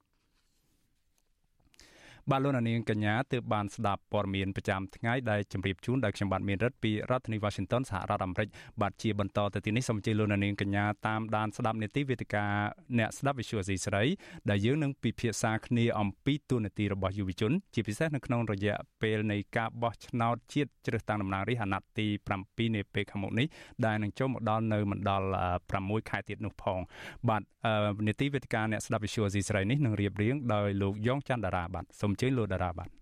[2.30, 8.48] បាទលោកនាងកញ្ញាទើបបានស្ដាប់ព័ត៌មានប្រចាំថ្ងៃដែលជម្រាបជូនដោយខ្ញុំបាទមានរិទ្ធពីរដ្ឋធានី Washington សហរដ្ឋអាមេរិក
[8.80, 12.44] បាទជាបន្តទៅទីនេះសូមអញ្ជើញលោកនាងកញ្ញាតាមដានស្ដាប់នេតិវេទិកា
[12.98, 14.04] អ្នកស្ដាប់ Visual Asia ស្រី
[14.50, 22.06] ដែលយើងនឹងពិភាក្សាគ្នាអំពីទូនាទីរបស់យុវជន ជាពិសេសនៅក្នុងរយៈពេលនៃការបោះឆ្នោតជាតិជ្រើសតាំងតំណាងរាស្ត្រអាណត្តិទី
[22.40, 23.46] 7នាពេលខាងមុខនេះ
[23.86, 25.26] ដែលនឹងចូលមកដល់នៅមិនដល់
[25.68, 26.80] 6ខែទៀតនោះផង
[27.28, 27.42] បាទ
[28.08, 33.01] នេតិវេទិកាអ្នកស្ដាប់ Visual Asia ស្រីនេះនឹងរៀបរៀងដោយលោកយ៉ងច័ន្ទតារាបាទសូមអញ្ជើញលោកតារាបាទ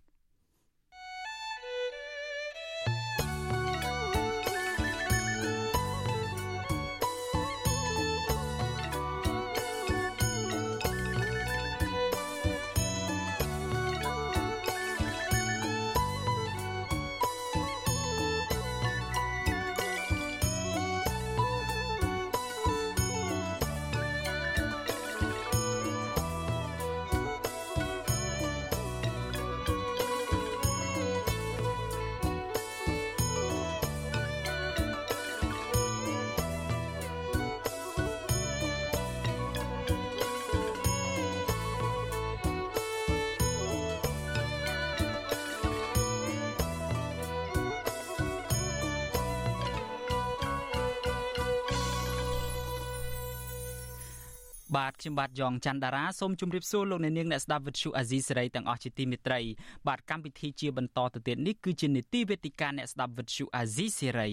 [54.77, 59.41] បាទខ្ញុំបាទយ៉ងច័ន្ទដារាសូមជម្រាបសួរលោកអ្នកនាងអ្នកស្ដាប់វិទ្យុអាស៊ីសេរីទាំងអស់ជាទីមេត្រី
[59.89, 64.29] បាទកម្មវិធីជាបន្តទៅទៀតនេះគឺជានីតិវេទិកាអ្នកស្ដាប់វិទ្យុអាស៊ីសេរី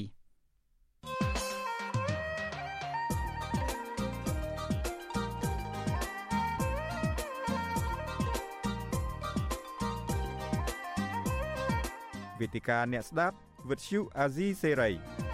[12.40, 13.36] វេទិកាអ្នកស្ដាប់
[13.70, 15.27] វិទ្យុអាស៊ីសេរី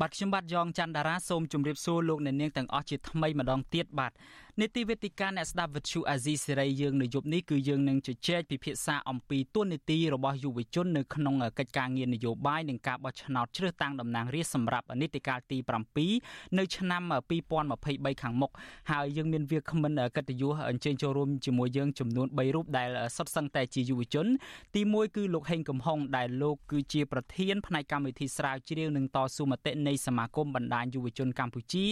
[0.00, 4.12] បាទខ្ញុំបាទយ៉ងច័ន្ទដារាសូមជម្រាបសួរលោកអ្នកនាងទាំងអស់ជាថ្មីម្ដងទៀតបាទ
[4.62, 15.58] នីតិវេទិកាអ្នកស្ដាប់វិទ្យុអាស៊ីសេរីយើងនៅយប់នេះគឺយើងនឹងជជែកពិភាក្សាអំពីទួនាទីរបស់យុវជននៅក្នុងកិច្ចការងារនយោបាយនិងការបោះឆ្នោតជ្រើសតាំងតំណាងរាស្ត្រសម្រាប់នីតិកាលទី
[16.06, 17.02] 7នៅឆ្នាំ
[17.62, 18.50] 2023ខាងមុខ
[18.90, 24.26] ហើយយើងមានវាគ្មិនកិត្តិយសអញ្ជើញចូលរួមជាមួយយើងចំនួន3រូបដែលសុទ្ធសឹងតែជាយុវជន
[24.74, 31.86] ទី1គឺលោកហេងកំហុងដែលលោកគឺជាប្រធានផ្នែកកម្មវិធីស្រាវជ្រាវនិងតស៊ូមតិនៃសមាគមបណ្ដាញយុវជនកម្ពុជា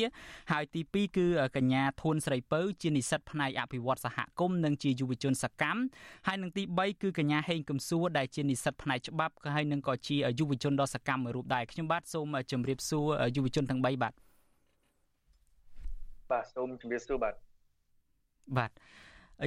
[0.53, 5.81] ហើយទី2គឺកញ្ញាធួនស្រីពៅជានិស្សិតផ្នែកអភិវឌ្ឍសហគមន៍និងជាយុវជនសកម្ម
[6.27, 14.15] ហើយនឹងទី3គឺកញ្ញាហេងកំសួរដែលជានិស្សិតផ្នែកច្បាប់ហើយនឹងក៏ជាយុវជនដ៏សកម្មមួយរូបដែរខ្ញុំបាទសូមជម្រាបសួរយុវជនទាំង3បាទ
[16.31, 17.35] បាទសូមជម្រាបសួរបាទ
[18.59, 18.71] បាទ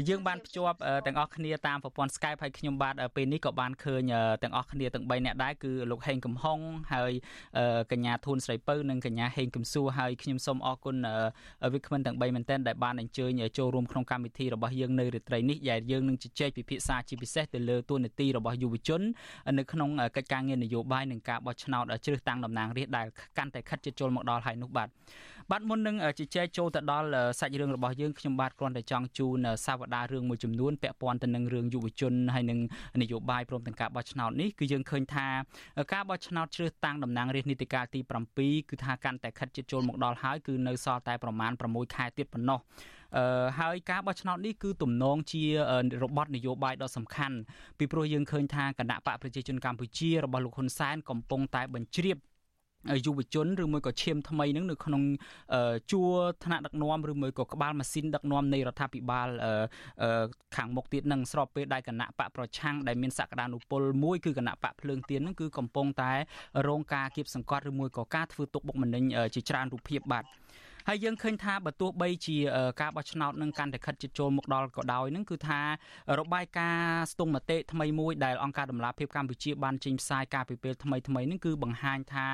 [0.08, 4.12] យើងបានភ្ជាប់ទាំងអស់គ្នាតាមប្រព័ន្ធ Skype ហើយខ្ញុំបាទពេលនេះក៏បានឃើញ
[4.44, 6.60] ទាំងអស់គ្នាទាំង3នាក់ដែរគឺលោកហេងកំហុង
[6.94, 7.12] ហើយ
[7.92, 10.96] កញ្ញាធួនស្រីពៅនិងកញ្ញាហេងកំសួរហើយខ្ញុំសូមអរគុណ
[11.74, 19.02] វិក្កាមទាំង3មែនទែនដែលបានអញ្ជើញចូលរួមក្នុងកម្មវិធីរបស់យើងនៅរាត្រីនេះដែលយើងនឹងជជែកពិភាក្សាជាពិសេសទៅលើទួនាទីរបស់យុវជន
[19.58, 24.90] នៅក្នុងកិច្ចការងារនយោបាយនិងការបោះឆ្នោតជ្រើសតាំងតំណាងរាស្ត្រដែលកាន់តែខិតជិតចូលមកដល់ហើយនោះបាទ
[25.52, 27.08] បាទមុននឹងជជែកចូលទៅដល់
[27.40, 32.60] សាច់រឿងរបស់យើងខ្ញុំបាទគ្រាន់តែចង់ជូនសាវតារឿងមួយចំនួនពាក់ព័ន្ធទៅនឹងរឿងយុវជនហើយនឹង
[33.02, 35.28] នយោបាយព្រមទាំងការបោះឆ្នោតនេះគឺយើងឃើញថា
[35.94, 38.00] ការបោះឆ្នោតជ្រើសតាំងតំណាងរាស្ត្រនីតិកាលទី
[38.36, 42.60] 7គឺថាកាន់តែខិតជិតចូលមកដល់ហើយគឺនៅសល់តែប្រមាណ6ខែទៀតប៉ុណ្ណោះ
[43.18, 45.44] អឺហើយការបោះឆ្នោតនេះគឺទំនងជា
[46.04, 47.38] របត់នយោបាយដ៏សំខាន់
[47.78, 52.18] ពីព្រោះយើងឃើញថាគណៈបកប្រជាជនកម្ពុជារបស់លោកហ៊ុនសែនកំពុងតែបញ្ជ្រាប
[53.06, 55.04] យុវជនឬមួយក៏ឈាមថ្មីនឹងនៅក្នុង
[55.92, 56.12] ជួរ
[56.44, 59.28] ថ្នាក់ដឹកនាំឬមួយក៏ក្បាលម៉ាស៊ីនដឹកនាំនៃរដ្ឋាភិបាល
[60.56, 66.12] ខាងមុខទៀតនឹងស្របពេលដែលគណៈបកប្រឆាំងដែលមានសក្តានុពលមួយគឺគណៈបកភ្លើងទៀននឹងគឺកំពុងតែ
[66.68, 69.04] រងការគៀបសង្កត់ឬមួយក៏ការធ្វើទុកបុកម្នេញ
[69.36, 70.26] ជាច្រើនរូបភាពបាទ
[70.92, 72.38] ហើយយើងឃើញថាបើទោះបីជា
[72.82, 75.60] ការបោះឆ្នោតនឹងកាន់តែខិតជិតចូលមកដល់ក៏ដោយនឹងគឺថា
[76.20, 82.28] របាយការណ៍ស្ទង់មតិថ្មីមួយដែលអង្គការដំឡាភិបកម្ពុជាបានចេញផ្សាយការពីពេលថ្មីថ្មីនឹងគឺបង្ហាញថា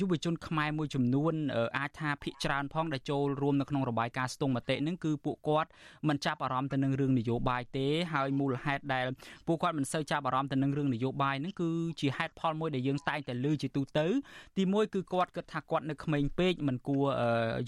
[0.00, 1.34] យុវជនខ្មែរមួយចំនួន
[1.78, 5.68] អាចថាភិកច្រើនផងដែលចូលរួមនៅក្នុងរបាយការណ៍ស្ទង់មតិនឹងគឺពួកគាត់
[6.08, 9.06] មិនចាប់អារម្មណ៍ទៅនឹងរឿងនយោបាយទេហើយមូលហេតុដែល
[9.46, 11.70] ពួកគាត់មិនសូវចាប់អារម្មណ៍ទៅនឹងរឿងនយោបាយនឹងគឺ
[12.00, 14.06] ជាហេតុផលមួយដែលយើងតែងតែលើជាទូទៅ
[14.58, 17.04] ទីមួយគឺគាត់គិតថាគាត់នៅក្មេងពេកមិនគួរ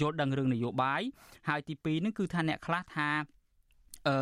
[0.00, 1.02] យល់ដឹងរឿងនយោបាយ
[1.48, 3.08] ហើយទី2នឹងគឺថាអ្នកខ្លះថា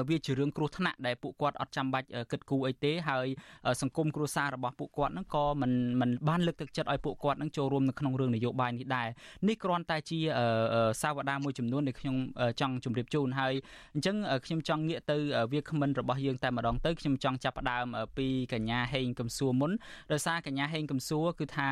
[0.08, 3.26] វាជារឿងគ្រោះថ្នាក់ដែលពួកគាត់អត់ចាំបាច់គិតគូរអីទេហើយ
[3.82, 9.08] សង្គមគ្រួសាររបស់ពួកគាត់ហ្នឹងក៏មិនមិនបានលើកទឹកចិត្តឲ្យពួកគាត់ហ្នឹងចូលរួមនៅក្នុងរឿងនយោបាយនេះដែរ
[9.48, 10.18] នេះគ្រាន់តែជា
[11.02, 12.16] សាវតាមួយចំនួនដែលខ្ញុំ
[12.60, 13.54] ចង់ជម្រាបជូនហើយ
[13.94, 15.16] អញ្ចឹងខ្ញុំចង់ងាកទៅ
[15.52, 19.70] វាគ្មិនរបស់យើងតែម្ដងទៅខ្ញុំចង់ចាប់ផ្ដើមពីកញ្ញាហេងកំសួរមុន
[20.12, 21.68] ដោយសារកញ្ញាហេងកំសួរគឺថា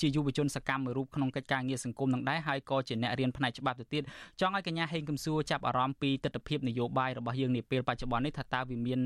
[0.00, 4.02] ជាយុវជនសកម្មមួយរូបក្នុងកិច្ចការងារសង្គមនឹងដែរហើយក៏ជាអ្នករៀនផ្នែកច្បាប់ទៅទៀត
[4.40, 9.00] ចង់ឲ្យកញ្ញាហេងកំសួរចាប់អារម្មណ៍ពីទស្សនវិជ្ជានយោបាយបាយរបស់យើងនាពេលបច្ចុប្បន្ននេះថាតើវាមាន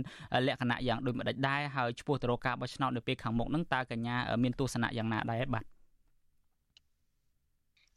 [0.46, 5.64] លក្ខណៈយ៉ាងដូចម្ដេចដែរហើយឆ្ពោះទៅរកការបោះឆ្នោតនៅពេលខាងមុខហ្នឹងតើកញ្ញាមានទស្សនៈយ៉ាងណាដែរបាទ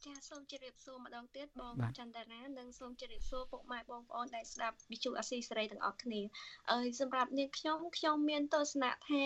[0.04, 6.20] ចាសូមជម្រាបសួរម្ដងទៀតបងចន្ទរានិងសូមជម្រាបសួរពុកម៉ែបងប្អូនដែលស្ដាប់វិទ្យុអាស៊ីសេរីទាំងអស់គ្នា
[6.72, 9.24] អើយសម្រាប់នាងខ្ញុំខ្ញុំមានទស្សនៈថា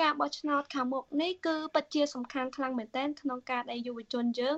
[0.00, 4.56] ការបោះឆ្នោតខាងមុខនេះគឺពិតជាសំខាន់ខ្លាំងមែនទែនក្នុងការដែលយុវជនយើង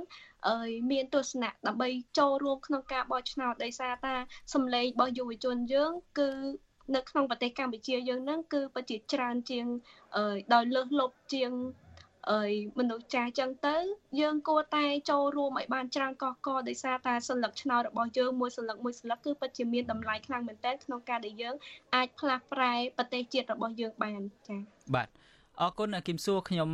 [0.49, 4.14] អើយមានទស្សនៈដើម្បីចូលរួមក្នុងការបោះឆ្នោតដោយសារថា
[4.55, 6.30] សម្លេងរបស់យុវជនយើងគឺ
[6.95, 9.66] នៅក្នុងប្រទេសកម្ពុជាយើងហ្នឹងគឺពិតជាច្រើនជាង
[10.16, 11.84] អឺដោយលើសលប់ជាងអើយ
[12.79, 13.77] មនុស្សចាស់ចឹងទៅ
[14.20, 21.55] យើងគួរតែចូលរួមឲ្យបានច្រើនកកកដោយសារតែសញ្ញាឆ្នោតរបស់យើងមួយសញ្ញាមួយសញ្ញាគឺពិតជាមានតម្លៃខ្លាំងមែនទែនក្នុងការដែលយើង
[21.95, 24.61] អាចផ្លាស់ប្រែប្រទេសជាតិរបស់យើងបានចា៎
[24.95, 25.09] បាទ
[25.63, 26.69] អរគុណគឹមសួរខ្ញុំ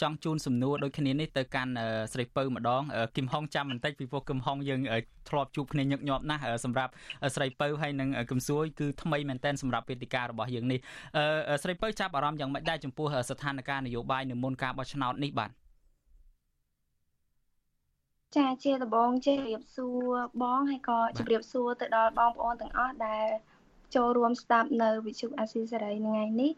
[0.00, 1.72] ចង់ជូនសំណួរដូចគ្នានេះទៅកាន់
[2.12, 2.82] ស្រីពៅម្ដង
[3.16, 4.80] គឹមហុងចាំបន្តិចពីព្រោះគឹមហុងយើង
[5.28, 6.92] ធ្លាប់ជួបគ្នាញឹកញាប់ណាស់សម្រាប់
[7.34, 10.78] ស្រីពៅហើយនិងគឹមសួរគឺថ្មីមែនតែនសម្រាប់វេទិការបស់យើងនេះ
[11.62, 15.50] ស្រីពៅចាប់អារម្មណ៍យ៉ាងម៉េចដែរចំពោះស្ថានភាពនយោបាយនៅមុនការបោះឆ្នោតនេះបាទ
[18.36, 23.26] ចាជាដំបងជម្រាបសួរបងហើយក៏ជម្រាបសួរទៅដល់បងប្អូនទាំងអស់ដែល
[23.94, 26.52] ចូលរួមស្ដាប់នៅវិទ្យុអាស៊ីសេរីថ្ងៃនេះ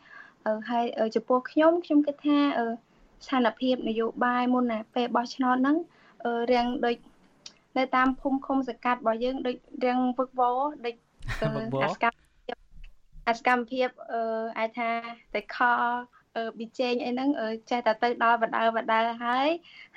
[0.71, 2.39] ហើយចំពោះខ្ញុំខ្ញុំគិតថា
[3.25, 5.77] ស្ថានភាពនយោបាយមុនណាពេលបោះឆ្នោតហ្នឹង
[6.51, 6.97] រៀងដូច
[7.79, 10.95] នៅតាមភូមិឃុំសង្កាត់របស់យើងដូចរៀងវឹកវរដូច
[11.83, 12.57] អាសកម្មភាព
[13.29, 14.21] អាសកម្មភាពអឺ
[14.59, 14.91] អាចថា
[15.35, 15.59] តែខ
[16.59, 17.29] ប៊ីចេងអីហ្នឹង
[17.71, 19.49] ចេះតែទៅដល់បដៅបដៅហើយ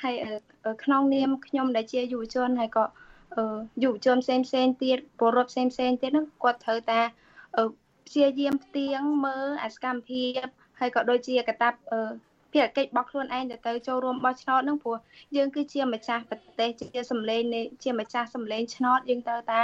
[0.04, 0.16] ហើយ
[0.84, 2.86] ក្នុងនាមខ្ញុំដែលជាយុវជនហើយក៏
[3.84, 7.02] យុវជនផ្សេងផ្សេងទៀតពលរដ្ឋផ្សេងផ្សេងទៀតហ្នឹងគាត់ត្រូវតា
[8.08, 10.46] ព្យាយាមផ្ទៀងមើលអាសកម្មភាព
[10.80, 11.74] ហើយក៏ដូចជាកតាប
[12.54, 14.98] ភារកិច្ចរបស់ខ្លួនឯងទៅទៅចូលរួមបោះឆ្នោតហ្នឹងព្រោះ
[15.36, 19.62] យើងគឺជាម្ចាស់ប្រទេសជាសម្លេងនៃជាម្ចាស់សម្លេងឆ្នោតយើងត្រូវតា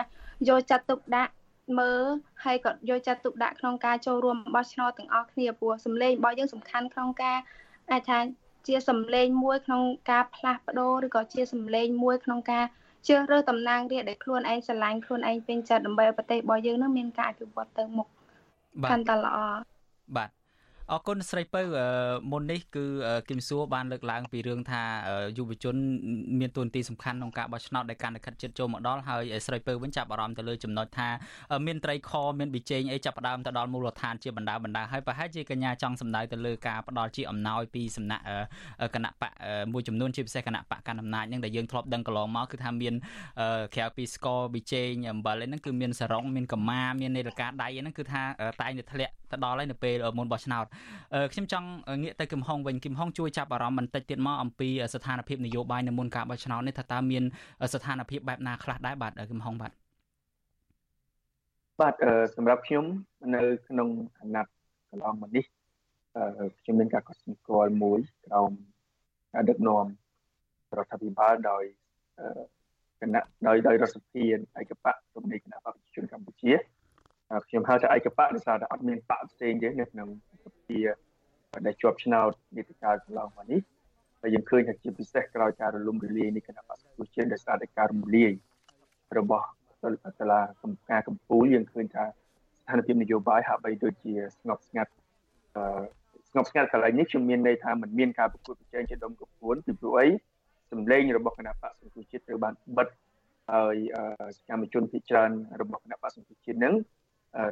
[0.49, 1.31] យកចាត់ទុកដាក់
[1.79, 2.03] មើល
[2.43, 7.37] ហើយក៏យកចាត់ទុកដាក់ក្នុងការចូលរួមបោះឆ្នោតទាំងអស់គ្នាព្រោះសម្លេងរបស់យើងសំខាន់ក្នុងការ
[7.91, 8.19] អាចថា
[8.67, 12.65] ជាសម្លេងមួយក្នុងការផ្លាស់ប្ដូរឬក៏ជាសម្លេងមួយក្នុងការ
[13.07, 18.07] ជ្រើសរើសតំណាងរាស្ត្រដែលខ្លួនឯងស្រឡាញ់ខ្លួនឯងពេញចិត្តដើម្បីឲ្យប្រទេសរបស់យើងនឹងមានការអភិវឌ្ឍទៅមុខ
[18.91, 19.37] កាន់តែល្អ
[20.15, 20.29] បាទ
[20.91, 21.61] អរគុណស្រីពៅ
[22.31, 22.85] មុននេះគឺ
[23.29, 24.83] គឹមសួរបានលើកឡើងពីរឿងថា
[25.37, 25.75] យុវជន
[26.39, 31.09] មានទួនាទីសំខាន់ក្នុងការបោះឆ្នោតដែលកាន់តែខិតជិតចូលមកដល់ហើយស្រីពៅវិញចាប់អារម្មណ៍ទៅលើចំណុចថា
[31.67, 38.23] មានត្រីខមានប៊ីចេងអីចាប់ផ្ដើមទៅដល់មូលដ្ឋានជាបណ្ដាបណ្ដាហើយប្រហែលជាកញ្ញាចង់សម្ដៅទៅលើការផ្ដល់ជាអំណោយពីសំណាក់
[38.95, 39.31] គណៈបក
[39.73, 42.93] មួយចំនួនជាពិសេសគណៈបកកណ្ដាលអំណាចនឹងដែលយើងធ្លាប់ដឹងកន្លងមកគឺថាមាន
[43.75, 48.21] ក្រៅពីស្កប៊ីចេងអំបិលហ្នឹងគឺមានសរងមានកម្មាមាននេលកាដៃហ្នឹងគឺថា
[48.61, 50.65] តែងតែធ្លាក់ទៅដល់ហើយនៅពេលមុនបោះឆ្នោត
[51.33, 51.67] ខ្ញុំចង់
[52.03, 57.23] ងាកទៅគឹមហុងវិញគឹមហុងជួយចាប់អារម្មណ៍បន្តិចទៀតមកអំពីស្ថានភាពនយោបាយនៅមុនការបោះឆ្នោតនេះថាតើមាន
[57.73, 59.71] ស្ថានភាពបែបណាខ្លះដែរបាទគឹមហុងបាទ
[61.79, 61.93] បាទ
[62.35, 62.85] សម្រាប់ខ្ញុំ
[63.35, 64.51] នៅក្នុងអាណត្តិ
[64.91, 65.45] កន្លងមកនេះ
[66.61, 68.51] ខ្ញុំមានការកត់សម្គាល់មួយក្រោម
[69.33, 69.85] ការដឹកនាំ
[70.77, 71.63] រដ្ឋាភិបាលដោយ
[73.01, 74.23] គណៈដោយដោយរដ្ឋសភា
[74.59, 76.53] ឯកបៈរំនៃគណៈបព្វជិជនកម្ពុជា
[77.47, 80.09] ខ្ញុំហៅថាឯកបៈដោយសារតែអត់មានបកផ្សេងទេនៅក្នុង
[80.51, 80.79] សភា
[81.65, 83.61] ដែលជាប់ឆ្នោតនីតិកាលកន្លងមកនេះ
[84.21, 88.31] ហើយយើងឃើញថាជាពិសេសក្រោយការរលំរលាយនៃគណៈបក្សប្រជាជាតិដោយសារតែការរំលាយ
[89.17, 89.47] របស់
[90.19, 94.91] តឡាកម្មការកម្ពុជាយើងឃើញថាស្ថានភាពនយោបាយហាក់បីដូចជាស្ងប់ស្ងាត់
[95.55, 95.63] អឺ
[96.29, 100.07] ស្ងប់ស្ងាត់កន្លែងនេះខ្ញុំមានន័យថាมันមានការប្រកួតប្រជែងជាដុំកំពួនពីព្រោះអី
[100.71, 102.87] សម្លេងរបស់គណៈបក្សប្រជាជាតិត្រូវបានបិទ
[103.51, 103.75] ហើយ
[104.37, 105.31] សកម្មជនភាគច្រើន
[105.61, 106.75] របស់គណៈបក្សប្រជាជាតិនឹង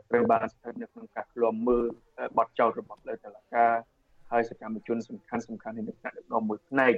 [0.10, 1.86] ត្រូវបានស្ថិតនៅក្នុងការឃ្លាំមើល
[2.38, 3.74] បទចោទរបស់លើតុលាការ
[4.32, 6.94] ហើយសកម្មជនសំខាន់សំខាន់នៃថ្នាក់ដឹកនាំមួយផ្នែក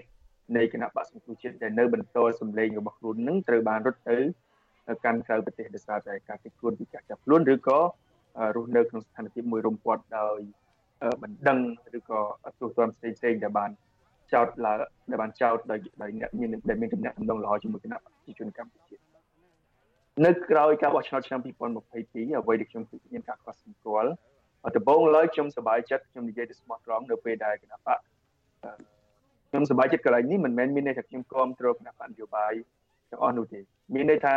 [0.58, 4.18] នៃគណៈបក្សសង្គ្រោះជាតិដែលនៅបន្តសម្លេងរបស់ខ្លួននឹងត្រូវបានរត់ទៅ
[5.06, 7.80] កាន់ក្រៅប្រទេសដោយសារតែការគេខ្លួនពីការចាប់ខ្លួនឬក៏
[8.56, 10.40] រស់នៅក្នុងស្ថានភាពមួយរំពាត់ដោយ
[11.24, 11.60] បណ្ដឹង
[11.98, 12.20] ឬក៏
[12.60, 13.72] ទោសទណ្ឌផ្សេងផ្សេងដែលបាន
[14.34, 14.78] ចោតឡើង
[15.10, 18.98] ដែលបានចោតដោយដោយអ្នកមានដែលមានតំណែងដំណងល្អជាមួយគណៈប្រជាជនកម្ពុជា
[20.26, 24.12] នៅក្រោយការបោះឆ្នោតឆ្នាំ2022អ្វីដែលខ្ញុំមានការកត់សម្គាល់
[24.76, 28.00] ដំបូងឡើយខ្ញុំសប្បាយចិត្តខ្ញុំនិយាយទៅស្មោះត្រង់នៅពេលដែលគណៈបក
[29.50, 32.54] ខ្ញុំសប្បាយចិត្តកន្លែងនេះមិនមែនមានន័យថាខ្ញុំគ្រប់គ្រងគណៈបកនយោបាយ
[33.10, 33.60] ទាំងអស់នោះទេ
[33.96, 34.34] មានន័យថា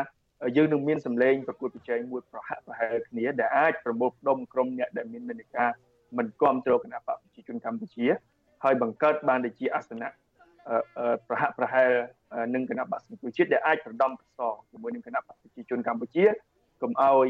[0.57, 5.71] យើងនឹងមានសម្លេងប្រកួតប្រជែងមួយប្រហាក់ប្រហែលគ្នាដែលអាចប្រមូលផ្ដុំក្រុមអ្នកដែលមាននិន្នាការ
[6.19, 8.07] មិនគ្រប់គ្រងគណៈបកប្រជាជនកម្ពុជា
[8.65, 10.09] ហើយបង្កើតបានជា អាសនៈ
[11.29, 11.91] ប្រហាក់ប្រហែល
[12.55, 16.25] នឹងគណៈបក្សសង្គ្រោះជាតិដែលអាចប្រដំប្រសងជាមួយនឹងគណៈបក្សប្រជាជនកម្ពុជា
[16.83, 17.29] កុំឲ្យ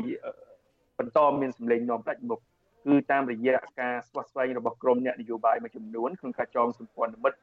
[0.98, 2.40] បន្តមានសម្លេងនាំផ្ដាច់មុខ
[2.86, 7.38] គឺតាមរយៈការស្វាស្វែងរបស់ក្រមអ្នកនយោបាយមួយចំនួនក្នុងការចងសម្ព័ន្ធមិត្ត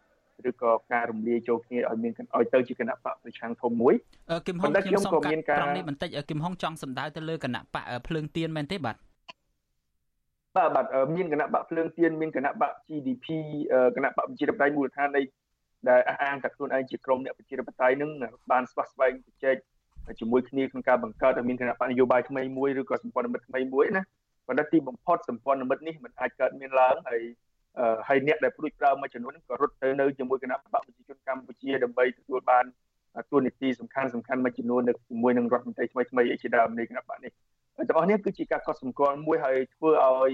[0.49, 3.93] ឬក៏ការរំលាយចូលគ្នាឲ្យមានឲ្យទៅជាគណៈបកប្រឆាំងធំមួយ
[4.47, 8.95] គឹមហុងខ្ញុំសូមកាត់ត្រង់នេះបន្តិចគឹមហុងចង់សម្ដៅទៅលើគណៈបកភ្លើងទៀនមែនទេបាទ
[10.55, 10.85] បាទបាទ
[11.15, 13.25] មានគណៈបកភ្លើងទៀនមានគណៈបក GDP
[13.95, 15.21] គណៈបកប្រជាធិបតេយ្យមូលដ្ឋាននៃ
[15.89, 18.09] ដែលអះអាងថាខ្លួនឯងជាក្រុមអ្នកប្រជាធិបតេយ្យនឹង
[18.51, 19.55] បានស្វាស្វែងជជែក
[20.19, 24.03] ជាមួយគ្នាក្នុងការបង្កើតឲ្យមានគណៈបកនយោបាយថ្មីមួយឬក៏សម្ព័ន្ធមិត្តថ្មីមួយណា
[24.47, 27.21] ប៉ុន្តែទីបំផុតសម្ព័ន្ធមិត្តនេះมันអាចកើតមានឡើងហើយ
[28.07, 32.65] ហើយអ្នកដែលព្រួយប្រើមួយចំនួនក៏រត់ទៅនៅជាមួយគណៈបកប្រជាជនកម្ពុជាដើម្បីទទួលបាន
[33.31, 37.31] ទួលនីតិសំខាន់សំខាន់មួយចំនួននៅជាមួយនឹងរដ្ឋមន្ត្រីថ្មីថ្មីជាដើមនៃគណៈបកនេះ
[37.87, 40.33] ទាំងអស់នេះគឺជាការកត់សម្គាល់មួយហើយធ្វើឲ្យ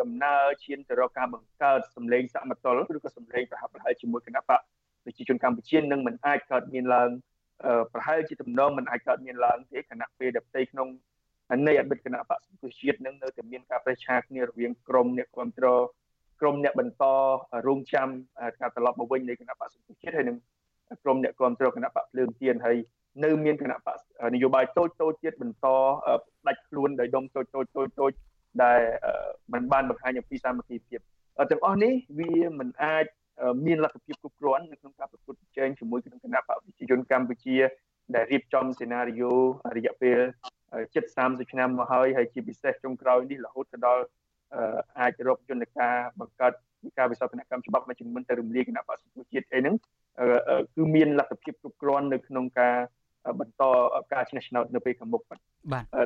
[0.00, 4.60] ដំណើរឈានទៅរកការបង្កើតសម្លេងសមតុល្យឬក៏សម្លេងប្រហាក់ប្រហែលជាមួយគណៈបក
[5.04, 7.10] ប្រជាជនកម្ពុជានឹងមិនអាចកើតមានឡើង
[7.92, 10.88] ប្រហែលជាទំនងមិនអាចកើតមានឡើងទេគណៈពេលដែលផ្ទៃក្នុង
[11.66, 15.82] នៃអតីតគណៈបកសង្គ្រោះជាតិនឹងនៅតែមានការប្រឆាគ្នារវាងក្រមអ្នកគ្រប់គ្រង
[16.40, 17.04] ក្រមអ្នកបន្ត
[17.66, 18.08] រងចាំ
[18.60, 20.36] ការត្រឡប់មកវិញនៃគណៈបកសង្គ្រោះជាតិហើយនឹង
[21.02, 22.76] ក្រមអ្នកគ្រប់គ្រងគណៈបកភ្លើងទៀនហើយ
[23.24, 23.96] នៅមានគណៈបក
[24.34, 25.66] នយោបាយតូចតូចទៀតបន្ត
[26.46, 28.12] ដាច់ខ្លួនដោយដុំតូចតូចតូចតូច
[28.62, 28.80] ដែល
[29.52, 31.00] มันបានបង្ហាញអំពីសាមគ្គីភាព
[31.50, 33.06] ទាំងអស់នេះវាមិនអាច
[33.66, 37.56] មានលទ្ធភាពគ្រប់គ្រាន់នៅក្នុងការប្រកួតប្រជែងជាមួយនឹងគណៈបកប្រជាជនកម្ពុជា
[38.14, 39.32] ដែលរៀបចំសេណារីយ៉ូ
[39.76, 40.18] រយៈពេល
[40.94, 44.02] ជិត30ឆ្នាំមកហើយហើយជាពិសេសចុងក្រោយនេះរហូតទៅដល់
[45.00, 46.52] អាចរកយន្តការបង្កើត
[46.98, 49.74] ការវិសោធនកម្មច្បាប់មួយចំនួនទៅរំលាយគណៈបក្សប្រជាជាតិអីហ្នឹង
[50.74, 52.74] គឺមានលទ្ធភាពគ្រប់គ្រាន់នៅក្នុងការ
[53.40, 53.62] បន្ត
[54.12, 55.38] ការឈ្នះឆ្នោតនៅពេលខាងមុខបាទ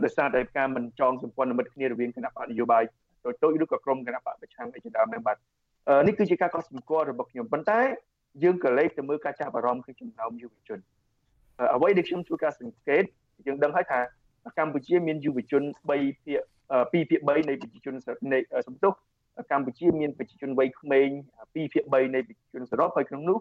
[0.04, 2.82] ដោយសារតែការមិនចងសម្ព័ន្ធមិត្តគ្នារវាងគណៈបកនយោបាយ
[3.24, 5.36] តូចតូចឬក៏ក្រុមគណៈបកប្រឆាំងឯជាដើមហ្នឹងបាទ
[6.06, 7.80] នេះគឺជាការកត់សម្គាល់របស់ខ្ញុំប៉ុន្តែ
[8.42, 10.78] យើងក៏លេខទៅមើលការចាប់អារម្មណ៍គឺចំណោមយុវជន
[11.74, 13.04] អ្វីដែលខ្ញុំធ្វើការសង្កេត
[13.46, 14.00] យើងដឹងហើយថា
[14.58, 17.94] កម្ពុជាមានយុវជន3ភាគ2ភាគ3នៃប្រជាជន
[18.68, 18.92] សំទុះ
[19.50, 23.38] កម្ពុជាមានប្រជាជនវ័យក្មេង2ភាគ3នៃប្រជាជនសរុបហើយក្នុងនោះ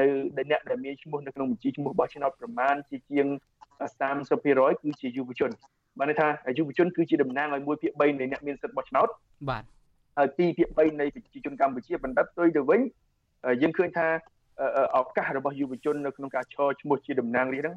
[0.00, 0.06] នៅ
[0.50, 3.26] អ្នកដែលមានឈ្មោះនៅក្នុងបញ្ជីឈ្មោះបោះឆ្នោតប្រមាណជាជាង
[4.10, 5.50] 30%គឺជាយុវជន
[5.98, 6.28] បានន័យថា
[6.58, 9.08] យុវជនគឺជាតំណាងឲ្យ1ភាគ3នៃអ្នកមានសិទ្ធិបោះឆ្នោត
[9.48, 9.64] បាទ
[10.16, 12.80] ហើយ2ភាគ3នៃប្រជាជនកម្ពុជាប៉ុន្តែផ្ទុយទៅវិញ
[13.62, 14.06] យើងឃើញថា
[14.96, 17.76] ឱកាសរបស់យុវជននៅក្នុងការឈរឈ្មោះជាតំណាងរាស្ត្រហ្នឹង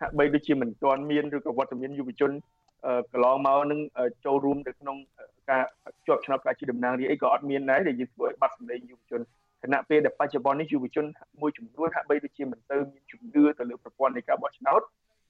[0.00, 2.32] ហាក់បីដូចជាមិនទាន់មានឬក៏វត្តមានយុវជន
[3.12, 3.80] កន្លងមកនឹង
[4.24, 4.96] ចូលរួមទៅក្នុង
[5.50, 5.62] ការ
[6.06, 9.20] ជាប់ឆ្នោតការជាតំណាងរាស្ត្រអីក៏អត់មានដែរដែលយើងធ្វើឲ្យបាត់សម្លេងយុវជន
[9.62, 11.04] ខណៈពេលដែលបច្ចុប្បន្ននេះយុវជន
[11.40, 14.80] មួយចំនួនហាក់បីដូចជាមិនទៅមានជំនឿទៅលើប្រព័ន្ធនៃការបោះឆ្នោត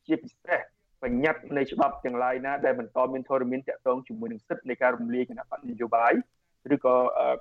[0.06, 0.60] ជាពិសេស
[1.02, 6.12] បញ្ញត្តិនៃច្បាប់ទាំងឡាយណាដែលបន្តមានធរមានតាក់ទងជាមួយនឹងសិទ្ធិនៃការរំលាយគណៈបកនយោបាយ
[6.74, 6.94] ឬក៏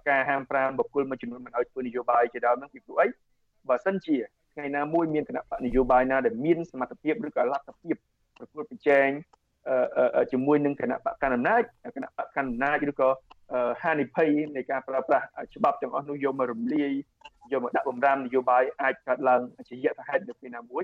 [0.10, 3.08] ការហាមប្រាមបុគ្គលមួយចំនួនមិនឲ្យធ្វើនយោបាយជាដើមហ្នឹងពីព្រោះអី
[3.70, 4.18] បើសិនជា
[4.54, 7.96] ថ្ងៃណាមួយមានគណៈបកនយោបាយណាដែលមានសមត្ថភាពឬក៏លទ្ធភាព
[8.38, 9.10] ប្រកួតប្រជែង
[10.32, 11.62] ជាមួយនឹងគណៈបកកណ្ដាលអំណាច
[11.96, 13.10] គណៈបកកណ្ដាលអំណាចឬក៏
[13.82, 15.26] ហានិភ័យនៃការប្រើប្រាស់
[15.56, 16.92] ច្បាប់ទាំងអស់នោះយកមករំលាយ
[17.52, 20.84] យកមកដាក់បំរាមនយោបាយអាចកើតឡើងជាយថាហេតុនៅពេលណាមួយ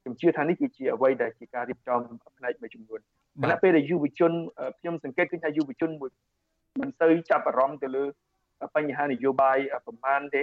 [0.00, 1.98] ខ្ញុំជឿថានេះគឺជាអ្វីដែលជាការរៀបចំ
[2.38, 3.00] ផ្នែកមួយចំនួន
[3.42, 4.32] គណៈពេលដែលយុវជន
[4.78, 6.10] ខ្ញុំសង្កេតឃើញថាយុវជនមួយ
[6.80, 8.04] មិនសូវចាប់អារម្មណ៍ទៅលើ
[8.76, 10.42] បញ្ហានយោបាយប្រមាណទេ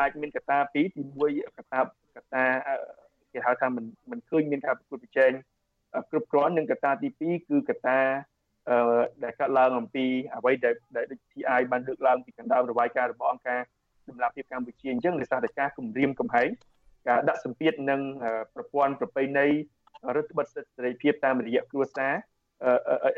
[0.00, 1.80] អាចមានកត្តាពីរទី1កត្តា
[2.16, 2.44] កត្តា
[3.32, 5.32] គេហៅថាមិនមិនឃើញមានការប្រកួតប្រជែង
[6.10, 8.00] គ្រប់គ្រាន់និងកត្តាទី2គឺកត្តា
[8.70, 10.04] អឺដែលកើតឡើងអំពី
[10.36, 13.60] អ្វីដែលដែល TI បានលើកឡើងពីកណ្ដាលរបាយការណ៍របស់អង្គការ
[14.08, 16.48] សម្រាប់ភាពកម្ពុជាអញ្ចឹងដោយសារតែការគម្រាមកំហែង
[17.08, 18.00] ការដាក់សម្ពាធនឹង
[18.54, 19.46] ប្រព័ន្ធប្រពៃណី
[20.16, 22.12] រដ្ឋបတ်សិទ្ធិសេរីភាពតាមរយៈគ្រួសារ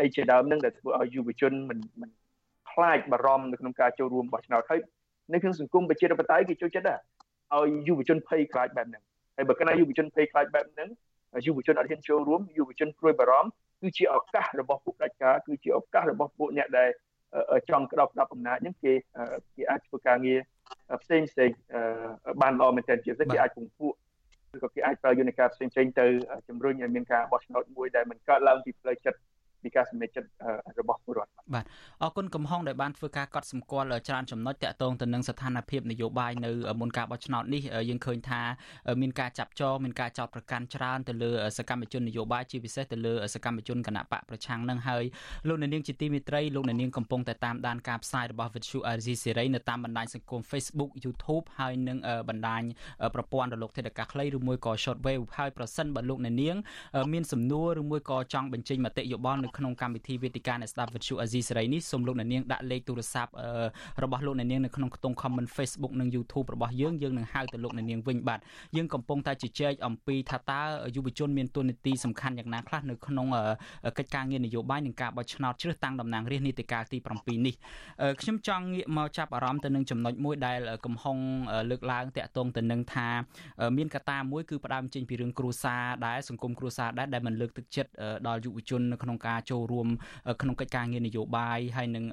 [0.02, 2.10] អីជាដើមនឹងដែលធ្វើឲ្យយុវជនមិនមិន
[2.70, 4.80] ខ្លាចបារម្ភនៅក្នុងការចូលរួមបោះឆ្នោតហើយ
[5.32, 6.98] នៅក្នុងសង្គមប្រជាធិបតេយ្យគេចូលចិត្តដែរ
[7.54, 9.02] ឲ្យយុវជនភ័យខ្លាចបែបហ្នឹង
[9.36, 10.88] ហើយបើកណាយុវជនភ័យខ្លាចបែបហ្នឹង
[11.46, 13.50] យុវជនអត់ហ៊ានចូលរួមយុវជនព្រួយបារម្ភ
[13.80, 16.90] គឺជាឱកាសរបស់ពួកប្រជាការគឺជាឱកាសរបស់ពួកអ្នកដែល
[17.70, 18.92] ចង់ក្តោបក្តាប់អំណាចហ្នឹងគេ
[19.56, 20.38] គេអាចធ្វើការងារ
[21.02, 21.50] ផ្សេងផ្សេង
[22.42, 23.92] បានល្អមែនទែនជាពិសេសគេអាចពង្ពួក
[24.56, 26.06] ឬក៏គេអាចប្រើយន្តការផ្សេងផ្សេងទៅ
[26.48, 29.18] ជំរុញឲ្យមានការបោះឆ្នោតមួយដែលមិនកើតឡើងពីផ្លូវចិត្ត
[29.64, 30.28] ពីការសម្រេចចិត្ត
[30.80, 31.64] របស់ពលរដ្ឋបាទ
[32.02, 36.50] អរគុណកំហុងដែលបានធ្វើការកត់សម្គាល់ច្រើនចំណុចតាក់ទងទៅនឹងស្ថានភាពនយោបាយនៅ
[36.80, 38.42] មុនការបោះឆ្នោតនេះយើងឃើញថា
[39.02, 45.04] មានការចាប់ចងមានការចោទប្រកាន់ច្រើនទៅលើសកម្មជននយោបាយជាពិសេសទៅលើសកម្មជនគណៈបកប្រឆាំងនឹងហើយ
[45.48, 51.98] លោកអ្នកនាងជាទីមេត្រីលោកអ្នកនាងកំពុងតែតាមដានការផ្សាយរបស់ Vithu RZ Series នៅតាមបណ្ដាញសង្គម Facebook YouTube ហើយនិង
[52.28, 52.62] បណ្ដាញ
[53.14, 56.56] ប្រព័ន្ធរលកធាតុអាកាសខ្លីឬមួយក៏ Shortwave ហើយប្រសិនបើលោកអ្នកនាង
[57.12, 63.32] មានសំណួរឬមួយក៏ចង់បញ្ចេញមតិយោបល់នៅក្នុងកម្មវិធីវេទិកាអ្នកស្ដាប់វិទ្យុអាស៊ីសេរីនេះសូមលោកអ្នកនាងដាក់លេខទូរស័ព្ទ
[64.02, 68.40] របស់លោកអ្នកនាងនៅក្នុងខ្ទង់ comment Facebook និង YouTube របស់យើងយើងនឹងហៅទៅលោកអ្នកនាងវិញបាទ
[68.76, 70.60] យើងកំពុងតែជជែកអំពីថាតើ
[70.96, 73.26] យុវជនមានទួនាទីសំខាន់យ៉ាងណាខ្លះនៅក្នុង
[73.98, 77.54] កិច្ចការងារនយោបាយនិងការបោះឆ្នោតជ្រើសតាំងតំណាងរាស្ត្រនីតិកាលទី7នេះ
[78.20, 81.16] ខ្ញុំចង់ងាកមកចាប់អារម្មណ៍ទៅនឹងចំណុចមួយដែលកំហុង
[81.70, 83.08] លើកឡើងតាក់ទងទៅនឹងថា
[83.76, 87.90] មានកត្តាមួយគឺផ្ដើមចេញពីរឿងគ្រួសារដែរសង្គមគ្រួសារដែរដែលមិនលើកទឹកចិត្ត
[88.26, 89.88] ដល់យុវជននៅក្នុងការចូលរួម
[90.40, 92.04] ក្នុងកិច្ចការងារនយោបាយហើយនឹង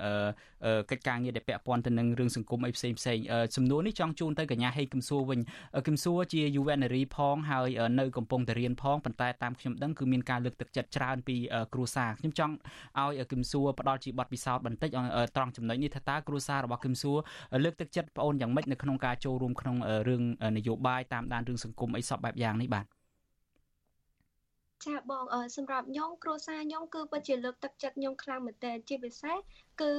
[0.92, 3.18] កិច្ចការងារដែលពាក់ព័ន្ធទៅនឹងរឿងសង្គមអីផ្សេងផ្សេង
[3.56, 5.40] សំណួរនេះចង់ជូនទៅកញ្ញាហេកឹមសួរវិញ
[5.88, 7.70] កឹមសួរជាយុវនារីផងហើយ
[8.00, 11.36] នៅកំពុងតែរៀនផងប៉ុន្តែតាមខ្ញុំដឹងគឺមានការលើកទឹកចិត្តច្រើនពី
[11.74, 12.54] គ្រួសារខ្ញុំចង់
[13.00, 14.90] ឲ្យកឹមសួរផ្ដល់ជាបទពិសោធន៍បន្តិច
[15.36, 17.18] ត្រង់ចំណុចនេះថាតើគ្រួសាររបស់កឹមសួរ
[17.64, 19.78] លើកទឹកចិត្តប្អូនយ៉ាងម៉េចនៅក្នុងការចូលរួមក្នុង
[20.08, 20.24] រឿង
[20.58, 22.99] នយោបាយតាមដានរឿងសង្គមអីសពបែបយ៉ាងនេះបាទ
[24.86, 25.24] ចាបង
[25.56, 29.38] សម្រាប់ខ្ញុំគ្រួសារខ្ញុំគឺពិតជាលើកទឹកចិត្តខ្ញុំខ្លាំងមែនទែនជាពិសេស
[29.82, 29.92] គឺ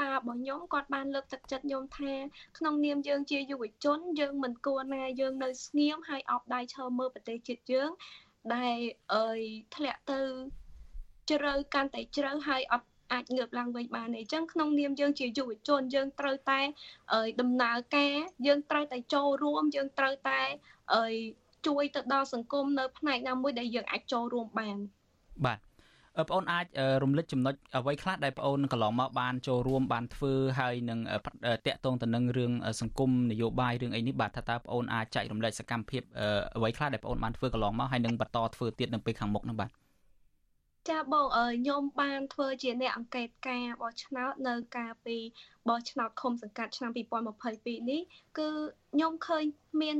[0.00, 2.12] ប៉ារបស់ខ្ញុំគាត់បានលើកទឹកចិត្តខ្ញុំថា
[2.58, 7.90] ក្នុងនាមយើងជាយុវជនយើងមិនគួរណាយើងនៅស្ងៀមហើយអោបដៃឈរមើលប្រទេសជាតិយើង
[8.54, 8.78] ដែល
[9.14, 9.40] អើយ
[9.74, 10.20] ធ្លាក់ទៅ
[11.30, 16.60] ជ្រៅកាន់តែជ្រៅហើយអត់អាចងើបឡើងវិញបានទេអញ្ចឹងក្នុងនាមយើងជាយុវជនយើងត្រូវតែ
[17.40, 18.14] ដំណើរការ
[18.46, 20.40] យើងត្រូវតែចូលរួមយើងត្រូវតែ
[20.94, 21.14] អើយ
[21.66, 24.76] ជួយទៅដល់សង្គមនៅផ្នែកណាមួយដែលយើងអាចចូលរួមបាន
[25.46, 25.58] បាទ
[26.24, 26.66] បងអូនអាច
[27.02, 30.98] រំលឹកចំណុចអ្វីខ្លះដែលបងអូនកន្លងមកបានចូលរួមបានធ្វើហើយនឹង
[31.66, 36.02] តាក់ទងទៅនឹងរឿងសង្គមនយោបាយរឿងអីនេះបាទថាតើបងអូនអាចចែករំលែកសកម្មភាព
[36.56, 39.70] អ្វីខ្លះដែលបងអូនបានធ្វើកន្លងមកហើយនឹងបន្តធ្វើទៀតនៅពេលខាងមុខនោះបាទ
[40.90, 45.16] ចាបងអើខ្ញុំបានធ្វើជាអ្នកអង្កេតការបោះឆ្នោតនៅកាលពី
[45.68, 46.90] បោះឆ្នោតឃុំសង្កាត់ឆ្នាំ
[47.40, 48.02] 2022នេះ
[48.38, 48.48] គឺ
[48.92, 49.44] ខ្ញុំឃើញ
[49.82, 49.98] មាន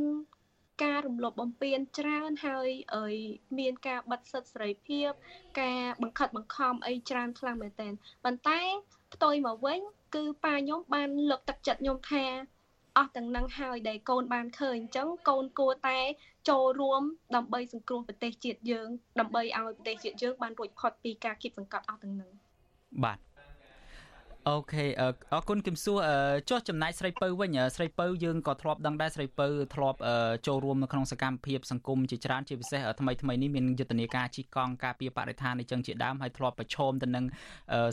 [0.85, 3.14] ការរំលោភបំពានច្រើនហើយអើយ
[3.59, 5.11] មានការបិទសិទ្ធិសេរីភាព
[5.61, 7.93] ការបង្ខិតបង្ខំអីច្រើនខ្លាំងមែនទែន
[8.24, 8.61] ប៉ុន្តែ
[9.14, 9.81] ផ្ទុយមកវិញ
[10.14, 12.24] គឺប៉ាខ្ញុំបានលើកទឹកចិត្តខ្ញុំថា
[12.97, 15.99] អស់ទាំងនឹងហើយដែលកូនបានឃើញអញ្ចឹងកូនគួរតែ
[16.49, 17.03] ចូលរួម
[17.37, 18.89] ដើម្បីសង្គ្រោះប្រទេសជាតិយើង
[19.20, 22.31] ដើម្បីឲ្យប្រទេសជាតិយើងបានរួចផុតពីការគៀបសង្កត់អស់ទាំងនឹង
[23.05, 23.18] បាទ
[24.51, 25.03] អូខេអ
[25.41, 25.99] រគុណគឹមសួរ
[26.51, 29.99] ចុះចំណាយស្រីពៅវិញស្រីពៅយើងក៏ធ្លាប់ដឹងដែរស្រីពៅធ្លាប់
[30.47, 37.25] ចូលរួមនៅក្នុងសកម្មភាពសង្គមជាច្រើនជាពិសេសថ្មីថ្មីនេះមានយុទ្ធនាការជីកកង់ការពារបរិស្ថាននេះចឹងជាដើមហើយធ្លាប់ប្រឈមទៅនឹង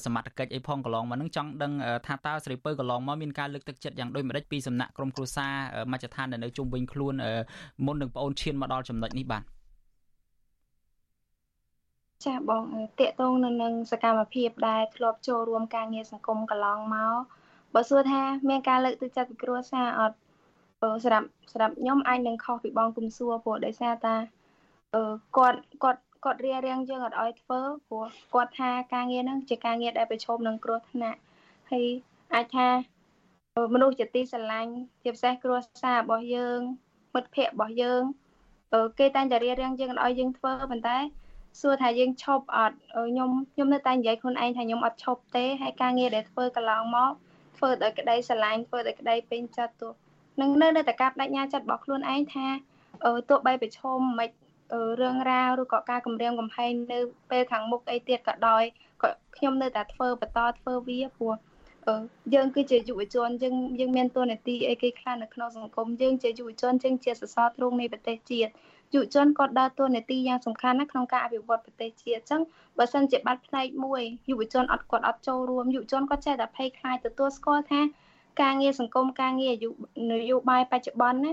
[0.06, 1.74] សមត្ថកិច្ចអីផងកន្លងមកនឹងចង់ដឹង
[2.08, 5.54] ថាតើស្រីពៅកន្លងមកមានការលើកទឹកចិត្តយ៉ាងដូចម្ដេចពីសំណាក់ក្រមគ្រួសារ
[5.92, 7.14] មជ្ឈដ្ឋាននៅជុំវិញខ្លួន
[7.86, 9.44] មុននឹងប្អូនឈានមកដល់ចំណុចនេះបាទ
[12.26, 12.64] ចាបង
[13.00, 17.16] តកតងនៅនឹងសកម្មភាពដែលធ្លាប់ចូលរួមការងារសង្គមកន្លងមក
[17.74, 20.18] បើសួរថាមានការលើកទឹកចិត្តពីគ្រួសារអត់
[21.04, 24.16] សម្រាប់សម្រាប់ខ្ញុំអាចនឹងខុសពីបងគុំសួរព្រោះដោយសារតា
[25.38, 31.20] គាត់គាត់គាត់រៀបរៀងយើងអត់ឲ្យធ្វើព្រោះគាត់ថាការងារហ្នឹងជាការងារដែលប្រឈមនឹងគ្រោះថ្នាក់
[31.72, 31.86] ហើយ
[32.34, 32.68] អាចថា
[33.74, 36.60] មនុស្សជាទីស្រឡាញ់ជាពិសេសគ្រួសាររបស់យើង
[37.14, 38.02] មិត្តភ័ក្តិរបស់យើង
[39.00, 40.98] គេតែងតែរៀបរៀងយើងអត់ឲ្យយើងធ្វើប៉ុន្តែ
[41.60, 47.12] សួរថាយើងឈប់អត់ខ្ញុំខ្ញុំនៅតែនិយាយខ្លួនឯងថាខ្ញុំអត់ឈប់ទេហើយការងារដែលធ្វើកន្លងមក
[47.58, 49.94] ធ្វើដោយក្តីស្រឡាញ់ធ្វើដោយក្តីពេញចិត្តទោះ
[50.42, 52.48] នឹងនៅនៅតែការបដិញ្ញាចិត្តរបស់ខ្លួនឯងថា
[53.30, 54.30] ទោះបីប្រឈមមិន
[55.02, 57.00] រឿងរ៉ាវឬក៏ការគម្រាមកំហែងនៅ
[57.32, 58.64] ពេលខាងមុខអីទៀតក៏ដោយ
[59.02, 61.34] ក៏ខ្ញុំនៅតែធ្វើបន្តធ្វើវាព្រោះ
[62.34, 68.52] យើងគឺជាយុវជនយើងយើងមានតួនាទីអីគេខ្លះនៅក្នុងសង្គមយើងជាយុវជនយើងជាសសរទ្រូងនៃប្រទេសជាតិ
[68.94, 72.42] យុវជនគាត់ដើរតួនាទីយ៉ាងសំខាន់ណាស់ក្នុងការអភិវឌ្ឍប្រទេសជាតិអញ្ចឹង
[72.78, 77.82] បើសិនជាបាត់ផ្នែកមួយយុវជនអត់គាត់អត់ចូលរួមយុវជនគាត់ចេះតែភ័យខ្លាចទទួលស្គាល់ថា
[78.42, 79.54] ការងារសង្គមការងារ
[80.12, 81.32] នយោបាយបច្ចុប្បន្នណា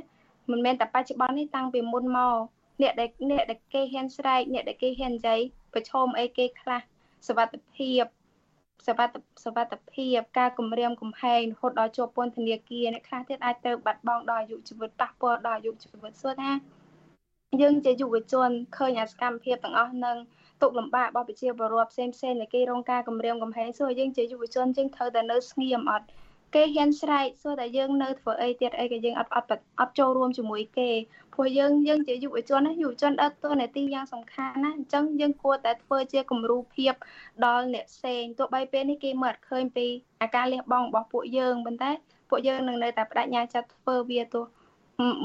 [0.51, 2.37] មិនមែនតែបច្ចុប្បន្ននេះតាំងពីមុនមក
[2.83, 5.41] អ្នកដែលអ្នកដែលគេហ៊ានស្រែកអ្នកដែលគេហ៊ាននិយាយ
[5.73, 6.81] ប្រឈមអីគេខ្លះ
[7.29, 8.05] សវត្ថភាព
[8.87, 16.51] សវត្ថសវត្ថភាពការគម្រាមកំហែងរហូតដល់ជាប់ពន្ធនាគារអ្នកខ្លះទៀតអាចទៅបាត់បង់ដល់អាយុជីវិតប៉ះពាល់ដល់អាយុជីវិតសួរថា
[17.59, 20.17] យើងជាយុវជនឃើញអាសកម្មភាពទាំងអស់នឹង
[20.63, 26.07] ទុកលំបាករបស់ប្រជាពលរដ្ឋផ្សេងផ្សេងដែលគេរងការគំរាមកំហែងសួរយើងជាយុវជនយើងត្រូវតែនៅស្ងៀមអត់
[26.55, 29.49] គេហ៊ានស្រែកសួរតែយើងនៅធ្វើអីទៀតអីក៏យើងអត់អត់
[29.81, 30.91] អត់ចូលរួមជាមួយគេ
[31.35, 36.93] ព្រោះយើងយើងជាយុវជនណាយុវជនដើរតួនាទីយ៉ាងសំខាន់ណាអញ្ចឹងយើងគួរតែធ្វើជាគំរូភាព
[37.45, 39.87] ដល់អ្នកផ្សេងទោះបីពេលនេះគេមើលអត់ឃើញពី
[40.23, 41.91] អាការលះបង់របស់ពួកយើងប៉ុន្តែ
[42.31, 44.45] ពួកយើងនឹងនៅតែបដិញ្ញាចិត្តធ្វើវាទោះ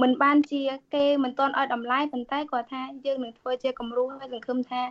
[0.01, 0.61] មិនបានជា
[0.95, 4.81] គេមិនទាន់ឲ្យតម្លៃប៉ុន្តែគាត់ថាយើងនឹងធ្វើជាគំរូហើយសង្ឃឹមថា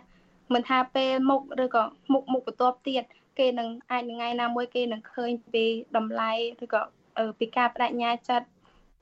[0.53, 3.03] មិនថាពេលមុខឬក៏មុខមុខបន្ទាប់ទៀត
[3.39, 5.65] គេនឹងអាចថ្ងៃណាមួយគេនឹងឃើញពី
[5.97, 6.31] តម្លៃ
[6.63, 6.81] ឬក៏
[7.39, 8.47] ពីការបដិញ្ញាចិត្ត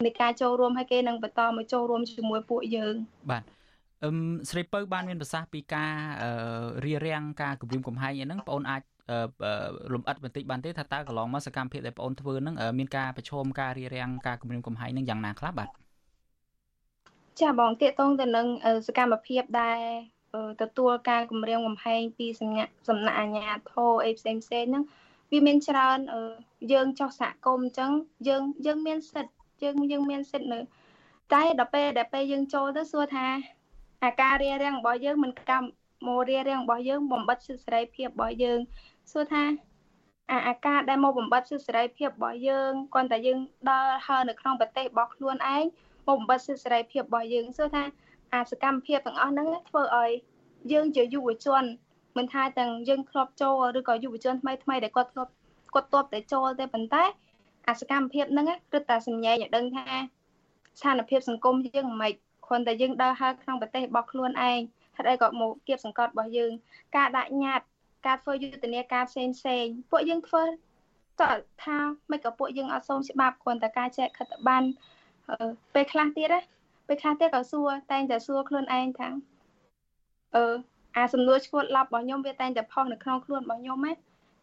[0.05, 2.95] នៃការចូលរួមហើយគេនឹងបន្តមកចូលរួមជាមួយពួកយើង
[3.31, 3.43] បាទ
[4.03, 4.17] អឹម
[4.49, 5.93] ស្រីពៅបានមានប្រសាសន៍ពីការ
[6.85, 8.81] រៀបរៀងការគម្រាមកំហែងអីហ្នឹងបងអូនអាច
[9.93, 15.69] លំអិតបន្តិចបានទេថាតើកន្លងមកសកម្មភាពដែលបងអូនធ្វើហ្នឹងមានការប្រឈមការរៀបរៀងការគម្រាមកំហែងហ្នឹងយ៉ាងណាខ្លះបាទ
[17.41, 18.47] ចាបងតាកតងទៅនឹង
[18.87, 19.79] សកម្មភាពដែល
[20.61, 24.83] ទទួលការគម្រាមកំហែងពីសំណាក់សំណាក់អាជ្ញាធរអីផ្សេងផ្សេងហ្នឹង
[25.31, 25.97] វាមានច្រើន
[26.71, 27.91] យើងចោះសហគមន៍អញ្ចឹង
[28.27, 29.31] យើងយើងមានសិទ្ធ
[29.63, 30.59] យើងយើងមានសិទ្ធនៅ
[31.33, 33.27] តែដល់ពេលដែលពេលយើងចូលទៅសួរថា
[34.03, 35.67] អាការរៀបរៀងរបស់យើងមិនកម្ម
[36.07, 38.59] មករៀបរៀងរបស់យើងបំបិតសិទ្ធិសេរីភាពរបស់យើង
[39.11, 39.43] សួរថា
[40.31, 43.39] អាអាការដែលមកបំបត្តិសិទ្ធិសេរីភាពរបស់យើងគ្រាន់តែយើង
[43.69, 45.63] ដល់ហើនៅក្នុងប្រទេសរបស់ខ្លួនឯង
[46.07, 47.83] មកបំបត្តិសិទ្ធិសេរីភាពរបស់យើងសួរថា
[48.33, 50.11] អាសកម្មភាពទាំងអស់ហ្នឹងធ្វើឲ្យ
[50.71, 51.63] យើងជាយុវជន
[52.17, 55.31] មិនថាទាំងយើងធ្លាប់ចូលឬក៏យុវជនថ្មីថ្មីដែលគាត់ធ្លាប់
[55.73, 57.03] គាត់ធ្លាប់តែចូលទេប៉ុន្តែ
[57.67, 59.85] អាសកម្មភាពហ្នឹងគឺតែសម្ញែងឲ្យដឹងថា
[60.79, 62.13] ស្ថានភាពសង្គមយើងមិន
[62.45, 64.59] គ្រាន់តែយើងដើរហើរក្នុងប្រទេសរបស់ខ្លួនឯង
[64.95, 66.51] ហេតុអីក៏មកគៀបសង្កត់របស់យើង
[66.95, 67.65] ការដាក់ញត្តិ
[68.07, 70.43] ការធ្វើយុទ្ធនាការផ្សេងផ្សេងពួកយើងធ្វើ
[71.21, 71.31] តើ
[71.63, 71.77] ថា
[72.11, 74.67] មិនក៏ពួកយើងអត់សូមច្បាប់គ្រាន់តែការចែកខិត្តប័ណ្ណ
[75.73, 76.39] ពេលខ្លះទៀតណា
[76.87, 79.09] ពេលខ្លះទៀតក៏សួរតែងតែសួរខ្លួនឯងថា
[80.35, 80.45] អឺ
[80.97, 83.93] អាសំណួរឈួតឡប់របស់ខ្ញុំវាតែងតែផុសនៅក្នុងខ្លួនរបស់ខ្ញុំណា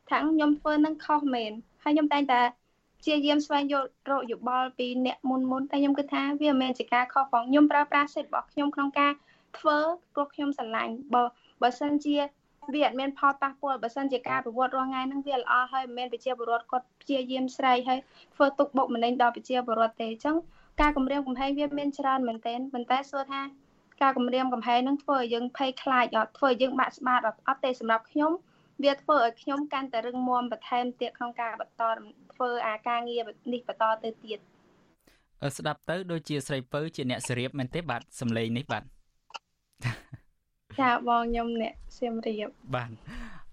[0.08, 1.52] ថាខ្ញុំធ្វើនឹងខុសមែន
[1.82, 2.40] ហើយខ្ញុំតែងតែ
[3.06, 9.12] ជាយាមស្វែងយល់រកយោបល់ពីអ្នកមុនមុនតែខ្ញុំគិតថាវាមិនមែនជាការខុសផងខ្ញុំប្រើប្រាស់សិទ្ធិរបស់ខ្ញុំក្នុងការ
[9.58, 9.78] ធ្វើ
[10.14, 11.22] ព្រោះខ្ញុំស្រឡាញ់បើ
[11.62, 12.16] បើសិនជា
[12.74, 17.98] វាអត់មានផលប៉ះពាល់បើសិនជាការប្រវត្តិរាល់ថ្ងៃហ្នឹងវាល្អហើយមិនមែនប្រជាពលរដ្ឋគាត់ព្យាយាមស្រែកហើយ
[18.34, 20.36] ធ្វើទុកបុកម្នេញដល់ប្រជាពលរដ្ឋទេអញ្ចឹង
[20.80, 23.42] ការគម្រាមកំហែងវាមានច្រើនមែនទែនប៉ុន្តែសួរថា
[24.02, 28.32] ការគម្រាមកំហែងនឹងធ្វើឲ្យយើងភ័យខ្លាចអត់ធ្វើឲ្យយើងបាក់ស្បាតអត់អត់ទេសម្រាប់ខ្ញុំ
[28.84, 31.82] វាធ្វើឲ្យខ្ញុំកាន់តែរឹងមាំបន្ថែមទៀតក្នុងការបន្ត
[32.32, 34.38] ធ្វើអាការងារនេះបន្តទៅទៀត
[35.56, 38.82] ស្ដាប់ទៅដូចជាស្រីពៅជាអ្នកសរៀបមែនទេបាទសំឡេងនេះបាទ
[40.78, 42.90] ចាបងខ្ញុំអ្នកសៀមរាបបាទ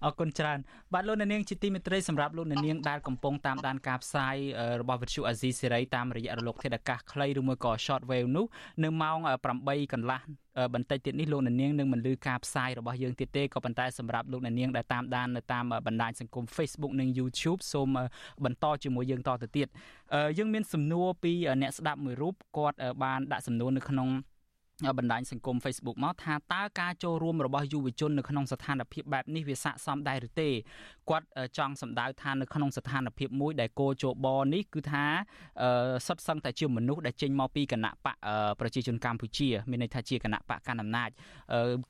[0.04, 0.58] អរគុណច្រើន
[0.94, 4.36] បាទលោកអ្នកនាងជាទីមេត្រីសម្រាប់លោកអ្នកនាងដែលកំពុងតាមដានការផ្សាយ
[4.80, 8.46] របស់វិទ្យុអាស៊ីសេរីតាមរយៈរលកធាតុអាកាសខ្លីឬមួយក៏ short wave នោះ
[8.84, 9.18] នៅម៉ោង
[9.56, 10.20] 8កន្លះ
[10.74, 17.88] បន្តិចទៀតនេះលោកអ្នកនាងនឹងមិនលឺការផ្សាយរបស់យើងទៀតទេក៏ប៉ុន្តែសម្រាប់លោកអ្នកនាងដែលតាមដាននៅតាមបណ្ដាញសង្គម Facebook និង YouTube សូម
[18.44, 19.68] បន្តជាមួយយើងតទៅទៀត
[20.38, 24.08] យើងមានសំណួរពីអ្នកស្ដាប់មួយរូបគាត់បានដាក់សំណួរនៅក្នុង
[24.98, 30.48] បណ្ដាញសង្គម Facebook មកថាតើការចូលរួមរបស់យុវជននៅក្នុងស្ថានភាពបែបនេះវាស័ក្តិសមដែរឬទេ
[31.10, 31.26] គាត់
[31.58, 35.04] ចង់សម្ដៅថានៅក្នុងស្ថានភាពមួយដែលគោជបនេះគឺថា
[36.06, 38.16] សុទ្ធសឹងតែជាមនុស្សដែលចេញមកពីគណៈបក
[38.60, 41.10] ប្រជាជនកម្ពុជាមានន័យថាជាគណៈបកកណ្ដាលអំណាច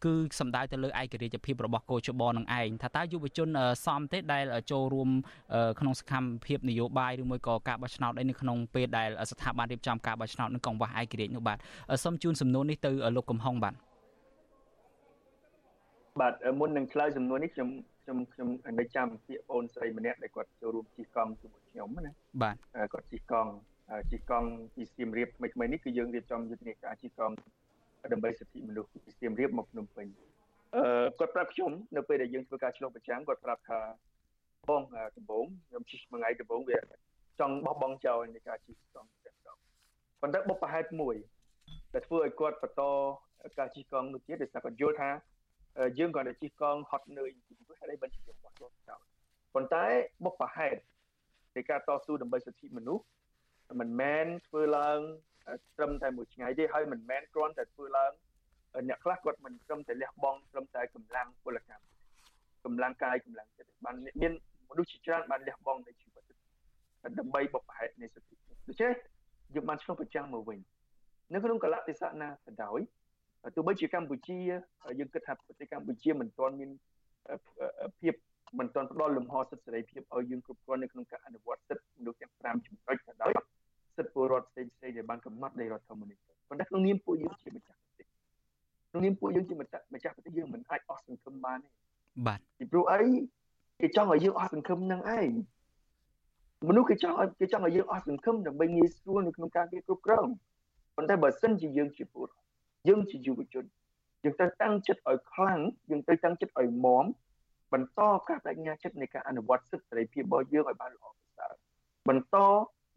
[0.05, 3.49] គឺសម្ដៅទៅលើឯករាជ្យភាពរបស់គោជបនឹងឯងថាតើយុវជន
[3.87, 5.09] សមទេដែលចូលរួម
[5.81, 11.59] ក្នុងសកម្មភាពនយោបាយឬមួយក៏ការបោះឆ្នោតអីនៅក្នុងពេលដែលស្ថាប័នរៀបចំការបោះឆ្នោតនឹងកង្វះឯករាជ្យនោះបាទ
[12.05, 13.75] សូមជូនសំណួរនេះទៅលោកកំហុងបាទ
[16.21, 17.69] បាទមុននឹងឆ្លើយសំណួរនេះខ្ញុំ
[18.03, 18.49] ខ្ញុំខ្ញុំ
[18.81, 22.13] នៅចាំពាក្យបងស្រីម្នាក់ដែលគាត់ចូលរួមជិះកង់ជាមួយខ្ញុំណា
[22.43, 22.57] បាទ
[22.93, 23.51] គាត់ជិះកង់
[24.13, 27.35] ជិះកង់ពីសៀមរាបថ្មីថ្មីនេះគឺយើងរៀបចំយុទ្ធនាការជិះកង់
[28.13, 30.07] ដើម្បីសិទ្ធិមនុស្សពីសៀមរាបមកភ្នំពេញ
[30.77, 30.85] អឺ
[31.19, 33.81] គាត់ប្រាប់ខ្ញុំនៅពេលដែលយើងធ្វើការឆ្លងប្រចាំគាត់ប្រាប់ថា
[34.69, 34.83] បង
[35.17, 36.79] ដំបងខ្ញុំជិះមួយថ្ងៃដំបងវា
[37.41, 39.61] ចង់បោះបង់ចោលនៃការជិះកង់តែកង់
[40.21, 41.17] ប៉ុន្តែបុព្វហេតុមួយ
[41.93, 42.83] ដែលធ្វើឲ្យគាត់បន្ត
[43.59, 45.11] ការជិះកង់នោះទៀតដោយសារគាត់យល់ថា
[45.99, 48.71] យើងគាត់តែជិះកង់ហត់នឿយពីព្រោះហេតុអីបានជាបោះចោល
[49.55, 49.85] ប៉ុន្តែ
[50.25, 50.81] បុព្វហេតុ
[51.57, 53.05] នៃការតស៊ូដើម្បីសិទ្ធិមនុស្ស
[53.81, 54.99] មិនមែនធ្វើឡើង
[55.77, 58.13] ត្រឹមតែមួយថ្ងៃទេហើយមិនមែនគ្រាន់តែធ្វើឡើង
[58.89, 61.85] អ្នកខ្លះគាត់មិនត្រឹមតែលះបង់ត្រឹមតែកម្លាំងពលកម្ម
[62.65, 64.33] កម្លាំងកាយកម្លាំងចិត្តបានមាន
[64.71, 66.25] មនុស្សជាច្រើនបានលះបង់នៃជីវិត
[67.19, 68.35] ដើម្បីបុព្វហេតុនៃសិទ្ធិ
[68.69, 68.93] ដូច្នេះ
[69.55, 70.59] យើងបានឆ្លុះប្រចាំមកវិញ
[71.33, 72.81] នៅក្នុងកលៈទេសៈណាក៏ដោយ
[73.57, 74.39] ទោះបីជាកម្ពុជា
[74.99, 76.71] យើងគិតថាប្រទេសកម្ពុជាមិនទាន់មាន
[78.01, 78.15] ភាព
[78.59, 83.33] មិនទាន់ផ្ដល់លំហសិទ្ធិសេរីភាពឲ្យយើងគ្រប់គ្រាន់នៅក្នុងការអនុវត្តសិទ្ធិមនុស្សទាំង5ចំណុចក៏ដោយ
[83.97, 88.07] សិទ្ធិពលរដ្ឋផ្សេងផ្សេងដែលបានកំណត់ដោយរដ្ឋធម្មនុញ្ញប៉ុន្តែក្នុងនាមពួកយើងជាម្ចាស់ប្រទេស
[88.91, 91.69] ក្នុងនាមពួកយើងជាម្ចាស់ម្ចាស់ប្រទេសយើងមិនអាចអស់សង្ឃឹមបានទេ
[92.27, 93.01] បាទពីព្រោះអី
[93.81, 95.31] គេចង់ឲ្យយើងអស់សង្ឃឹមនឹងឯង
[96.69, 100.29] មនុស្សគេចង់ឲ្យគេចង់ឲ្យយើងអស់សង្ឃឹមដើម្បីងាយស្រួលនៅក្នុងការគេគ្រប់គ្រង
[100.99, 102.39] ប៉ុន្តែបើសិនជាយើងជាពលរដ្ឋ
[102.89, 103.65] យើងជាយុវជន
[104.25, 107.05] យើងត្រូវតាំងចិត្តឲ្យខ្លាំងយើងត្រូវតាំងចិត្តឲ្យមាំ
[107.73, 111.53] បន្តការបញ្ញាចិត្តនៃការអនុវត្តសិទ្ធិសេរីភាពរបស់យើងឲ្យបានល្អប្រសើរ
[112.09, 112.37] បន្ត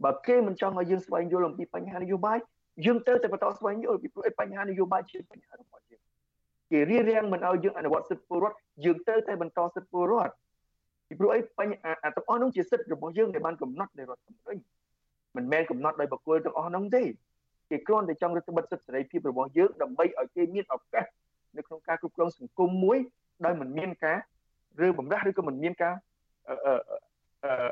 [0.03, 2.37] បើគេមិនចង់ឲ្យយើងស្វែងយល់អំពីបញ្ហានយោបាយ
[2.85, 6.01] យើងត្រូវតែបន្តស្វែងយល់ពីព្រោះបញ្ហានយោបាយជាបញ្ហារបស់យើង
[6.71, 10.33] គេរៀបរៀងមិនឲ្យយើងអនុវត្តសិទ្ធិពលរដ្ឋយើងត្រូវតែបន្តសិទ្ធិពលរដ្ឋ
[11.07, 14.61] ពីព្រោះអីបញ្ហាទាំងអស់នោះជាសិទ្ធិរបស់យើងដែលបានកំណត់ដោយរដ្ឋធម្មនុញ្ញ
[15.35, 17.03] មិនមែនកំណត់ដោយបុគ្គលទាំងអស់នោះទេ
[17.71, 21.05] គេគ្រាន់តែចង់រឹតបន្តឹងសិទ្ធិសេរីភាពរបស់យើងដើម្បីឲ្យគេមានឱកាស
[21.57, 22.97] នៅក្នុងការគ្រប់គ្រងសង្គមមួយ
[23.45, 24.17] ដោយមិនមានការ
[24.85, 25.93] ឬបំរាស់ឬក៏មិនមានការ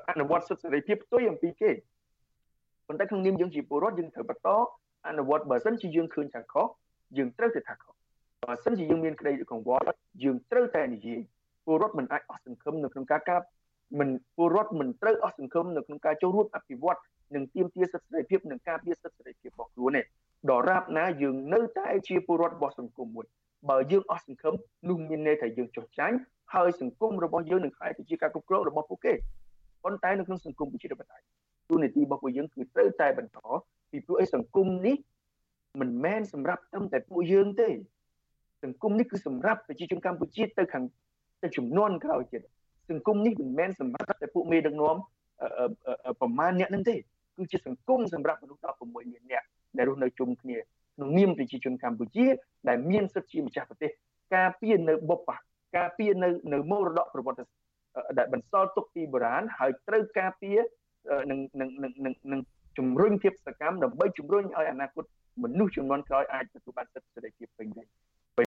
[0.10, 1.72] អនុវត្តសិទ្ធិសេរីភាពផ្ទុយអំពីគេ
[2.88, 4.50] ប៉ុន្តែក្នុងនាមយើងជាពលរដ្ឋយើងត្រូវបន្ត
[5.08, 6.68] អនុវត្តបើសិនជាយើងឃើញថាខុស
[7.18, 7.94] យើងត្រូវតែថាខុស
[8.44, 9.84] បើសិនជាយើងមានក្តីកង្វល់
[10.24, 11.20] យើងត្រូវតែនិយាយ
[11.66, 13.40] ពលរដ្ឋមិនអាចអស់សង្ឃឹមនៅក្នុងការការ
[14.00, 17.00] មិនពលរដ្ឋមិនត្រូវអស់សង្ឃឹមនៅក្នុងការចូលរួមអភិវឌ្ឍ
[17.36, 20.02] និងទាមទារសិទ្ធិសេរីភាពនិងការពារសិទ្ធិសេរីភាពរបស់ខ្លួនទេ
[20.50, 23.26] ដរាបណាយើងនៅតែជាពលរដ្ឋរបស់សង្គមមួយ
[23.70, 24.54] បើយើងអស់សង្ឃឹម
[24.90, 26.16] នោះមានន័យថាយើងចុះចាញ់
[26.54, 29.14] ហើយសង្គមរបស់យើងនឹងខ្លាយទៅជាការគ្រប់គ្រងរបស់ពួកគេ
[29.84, 31.26] ប៉ុន្តែនៅក្នុងសង្គមប្រជាធិបតេយ្យ
[31.70, 33.38] ទូនីតិរបស់ពួកយើងគឺត្រូវតែបន្ត
[33.92, 34.96] ពីព្រោះអីសង្គមនេះ
[35.80, 37.70] មិនមែនសម្រាប់ត្រឹមតែពួកយើងទេ
[38.64, 40.84] សង្គមនេះគឺសម្រាប់ប្រជាជនកម្ពុជាទៅខាង
[41.44, 42.42] ទៅចំនួនក្រោយទៀត
[42.90, 44.96] សង្គមនេះមិនមែនសម្រាប់តែពួកមេដឹកនាំ
[46.22, 46.96] ប្រមាណអ្នកនឹងទេ
[47.40, 49.44] គឺជាសង្គមសម្រាប់មនុស្ស16លានអ្នក
[49.78, 50.58] ដែលរស់នៅជុំគ្នា
[50.96, 52.26] ក្នុងនាមប្រជាជនកម្ពុជា
[52.70, 53.92] ដែលមានសិទ្ធិជាម្ចាស់ប្រទេស
[54.36, 55.40] ការពារនៅបុព្វ
[55.78, 57.44] ការពារនៅនៅមរតកប្រវត្តិ
[58.18, 60.58] ដែលបន្សល់ទុកពីបុរាណហើយត្រូវការពារ
[61.30, 62.42] នឹងនឹងនឹងនឹង
[62.78, 65.04] ជំរុញភាពសកម្មដើម្បីជំរុញឲ្យអនាគត
[65.44, 67.88] មនុស្សជំនាន់ក្រោយអាចទទួលបានសិទ្ធិសេរីភាពពេញលេញ